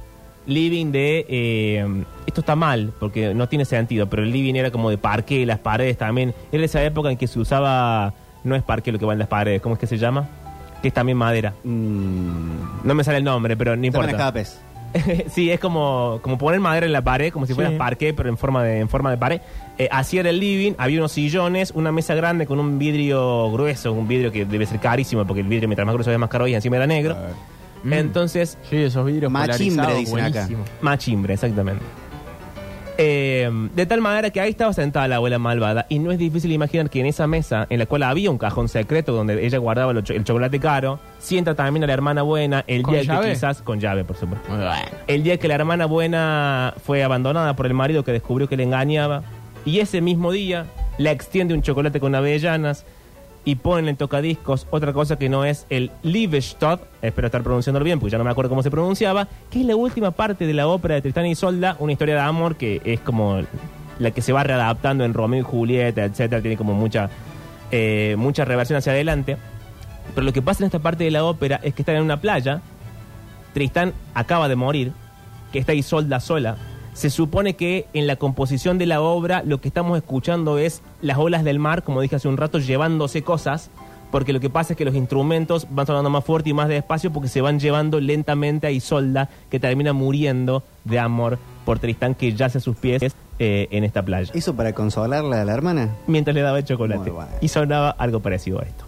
living 0.46 0.92
de... 0.92 1.26
eh, 1.30 2.04
esto 2.26 2.42
está 2.42 2.56
mal, 2.56 2.92
porque 3.00 3.34
no 3.34 3.48
tiene 3.50 3.66
sentido, 3.66 4.08
pero 4.10 4.24
el 4.24 4.32
living 4.32 4.56
era 4.56 4.72
como 4.72 4.90
de 4.90 4.98
parque, 4.98 5.46
las 5.46 5.60
paredes 5.60 5.98
también. 5.98 6.34
Era 6.52 6.64
esa 6.66 6.84
época 6.84 7.10
en 7.12 7.18
que 7.18 7.28
se 7.28 7.40
usaba... 7.40 8.14
No 8.44 8.56
es 8.56 8.64
parque 8.64 8.92
lo 8.92 9.00
que 9.00 9.06
va 9.06 9.14
en 9.14 9.20
las 9.20 9.28
paredes, 9.28 9.62
¿cómo 9.62 9.76
es 9.76 9.80
que 9.80 9.88
se 9.88 9.98
llama? 9.98 10.28
Que 10.82 10.90
es 10.90 10.94
también 10.94 11.18
madera. 11.18 11.54
mm, 11.64 12.84
No 12.84 12.94
me 12.96 13.04
sale 13.04 13.20
el 13.20 13.24
nombre, 13.24 13.56
pero 13.56 13.76
no 13.76 13.86
importa. 13.86 14.34
pez. 14.34 14.60
sí, 15.30 15.50
es 15.52 15.60
como, 15.60 16.20
como 16.22 16.38
poner 16.38 16.60
madera 16.60 16.86
en 16.86 16.92
la 16.94 17.04
pared, 17.04 17.32
como 17.32 17.46
si 17.46 17.54
fuera 17.54 17.70
Sí. 17.72 17.76
parqué, 17.78 18.14
pero 18.14 18.30
en 18.30 18.38
forma 18.38 18.64
de, 18.64 18.80
en 18.80 18.90
forma 18.90 19.10
de 19.12 19.18
pared. 19.18 19.42
Eh, 19.78 19.88
así 19.92 20.18
era 20.18 20.30
el 20.30 20.40
living, 20.40 20.74
había 20.78 21.00
unos 21.00 21.12
sillones, 21.12 21.72
una 21.72 21.92
mesa 21.92 22.14
grande 22.16 22.46
con 22.46 22.60
un 22.60 22.78
vidrio 22.80 23.52
grueso, 23.52 23.92
un 23.94 24.08
vidrio 24.08 24.32
que 24.32 24.46
debe 24.46 24.66
ser 24.66 24.80
carísimo, 24.80 25.26
porque 25.26 25.42
el 25.42 25.48
vidrio 25.48 25.68
mientras 25.68 25.86
más 25.86 25.94
grueso 25.94 26.12
es 26.12 26.20
más 26.20 26.30
caro 26.30 26.48
y 26.48 26.54
encima 26.54 26.76
era 26.78 26.86
negro. 26.88 27.16
Mm. 27.84 27.94
Entonces, 27.94 28.58
Sí, 28.70 28.78
esos 28.78 29.06
vidrios 29.06 29.32
Machimbre, 29.32 29.84
polarizados, 29.84 30.00
dicen 30.00 30.20
acá. 30.20 30.32
buenísimo. 30.48 30.64
machimbre, 30.82 31.34
exactamente. 31.34 31.84
Eh, 32.98 33.50
de 33.76 33.86
tal 33.88 34.02
manera 34.02 34.30
que 34.30 34.40
ahí 34.40 34.52
estaba 34.52 34.72
sentada 34.72 35.08
la 35.08 35.16
abuela 35.16 35.40
malvada 35.40 35.88
y 35.90 35.98
no 35.98 36.12
es 36.12 36.20
difícil 36.20 36.52
imaginar 36.52 36.90
que 36.92 37.00
en 37.00 37.08
esa 37.08 37.26
mesa 37.26 37.66
en 37.72 37.80
la 37.80 37.86
cual 37.88 38.04
había 38.04 38.30
un 38.30 38.38
cajón 38.38 38.70
secreto 38.70 39.14
donde 39.14 39.44
ella 39.46 39.58
guardaba 39.58 39.94
cho- 40.04 40.14
el 40.14 40.24
chocolate 40.24 40.60
caro, 40.60 41.00
sienta 41.18 41.56
también 41.56 41.84
a 41.84 41.88
la 41.88 41.94
hermana 41.94 42.22
buena, 42.22 42.64
el 42.68 42.84
¿Con 42.84 42.94
día 42.94 43.20
que 43.20 43.30
quizás 43.32 43.62
con 43.64 43.80
llave, 43.80 44.04
por 44.04 44.16
supuesto. 44.16 44.48
El 45.08 45.24
día 45.24 45.38
que 45.38 45.48
la 45.48 45.56
hermana 45.56 45.86
buena 45.88 46.76
fue 46.86 47.04
abandonada 47.04 47.56
por 47.56 47.66
el 47.66 47.74
marido 47.74 48.04
que 48.04 48.12
descubrió 48.12 48.48
que 48.48 48.58
le 48.58 48.64
engañaba. 48.64 49.24
Y 49.66 49.80
ese 49.80 50.02
mismo 50.02 50.32
día 50.32 50.66
la 51.00 51.12
extiende 51.12 51.54
un 51.56 51.62
chocolate 51.64 52.00
con 52.00 52.14
avellanas 52.14 52.86
y 53.46 53.56
pone 53.56 53.90
en 53.90 53.98
tocadiscos 53.98 54.68
otra 54.72 54.94
cosa 54.94 55.18
que 55.18 55.30
no 55.30 55.46
es 55.46 55.66
el 55.70 55.92
Liebestod, 56.02 56.80
espero 57.02 57.28
estar 57.28 57.44
pronunciándolo 57.44 57.84
bien 57.84 58.00
porque 58.00 58.12
ya 58.12 58.18
no 58.18 58.24
me 58.24 58.32
acuerdo 58.32 58.50
cómo 58.50 58.64
se 58.64 58.72
pronunciaba, 58.72 59.28
que 59.50 59.62
es 59.62 59.66
la 59.66 59.76
última 59.76 60.12
parte 60.12 60.48
de 60.48 60.54
la 60.54 60.68
ópera 60.68 60.96
de 60.96 61.02
Tristán 61.02 61.26
y 61.26 61.32
Isolda, 61.32 61.76
una 61.80 61.92
historia 61.92 62.16
de 62.16 62.22
amor 62.22 62.56
que 62.56 62.82
es 62.86 63.00
como 63.02 63.42
la 64.00 64.12
que 64.12 64.22
se 64.22 64.34
va 64.34 64.44
readaptando 64.44 65.04
en 65.04 65.14
Romeo 65.14 65.42
y 65.42 65.44
Julieta, 65.44 66.06
etcétera, 66.06 66.42
tiene 66.42 66.58
como 66.58 66.74
mucha, 66.74 67.10
eh, 67.72 68.16
mucha 68.18 68.46
reversión 68.46 68.78
hacia 68.78 68.94
adelante. 68.94 69.38
Pero 70.16 70.26
lo 70.26 70.34
que 70.34 70.42
pasa 70.42 70.64
en 70.64 70.68
esta 70.68 70.80
parte 70.80 71.04
de 71.04 71.12
la 71.12 71.24
ópera 71.24 71.60
es 71.64 71.74
que 71.74 71.82
están 71.82 71.96
en 71.96 72.04
una 72.04 72.20
playa, 72.20 72.62
Tristán 73.54 73.94
acaba 74.14 74.48
de 74.48 74.56
morir, 74.56 74.92
que 75.52 75.60
está 75.60 75.74
Isolda 75.74 76.20
sola. 76.20 76.58
Se 76.94 77.10
supone 77.10 77.56
que 77.56 77.88
en 77.94 78.08
la 78.08 78.16
composición 78.16 78.78
de 78.78 78.86
la 78.86 79.02
obra 79.02 79.42
lo 79.46 79.60
que 79.60 79.68
estamos 79.68 79.98
escuchando 79.98 80.58
es 80.58 80.82
las 81.02 81.18
olas 81.18 81.44
del 81.44 81.60
mar, 81.60 81.84
como 81.84 82.02
dije 82.02 82.16
hace 82.16 82.28
un 82.28 82.38
rato, 82.38 82.60
llevándose 82.60 83.24
cosas, 83.24 83.70
porque 84.12 84.32
lo 84.32 84.40
que 84.40 84.52
pasa 84.52 84.74
es 84.74 84.78
que 84.78 84.86
los 84.86 84.94
instrumentos 84.94 85.66
van 85.72 85.88
sonando 85.88 86.12
más 86.12 86.24
fuerte 86.24 86.52
y 86.52 86.54
más 86.54 86.68
despacio 86.68 87.12
porque 87.12 87.30
se 87.30 87.42
van 87.42 87.60
llevando 87.60 88.00
lentamente 88.00 88.68
a 88.68 88.72
Isolda, 88.72 89.30
que 89.50 89.60
termina 89.60 89.92
muriendo 89.92 90.64
de 90.84 91.00
amor 91.00 91.40
por 91.66 91.80
Tristán, 91.80 92.14
que 92.14 92.34
yace 92.34 92.60
a 92.60 92.62
sus 92.62 92.78
pies 92.78 93.02
eh, 93.40 93.68
en 93.72 93.84
esta 93.84 94.04
playa, 94.04 94.32
¿Eso 94.36 94.56
para 94.56 94.74
consolarla 94.74 95.42
a 95.42 95.46
la 95.46 95.54
hermana? 95.54 95.90
mientras 96.06 96.36
le 96.36 96.42
daba 96.42 96.60
el 96.60 96.66
chocolate. 96.66 97.10
Bueno. 97.10 97.32
Y 97.42 97.48
sonaba 97.48 97.90
algo 97.90 98.20
parecido 98.20 98.60
a 98.60 98.64
esto. 98.64 98.86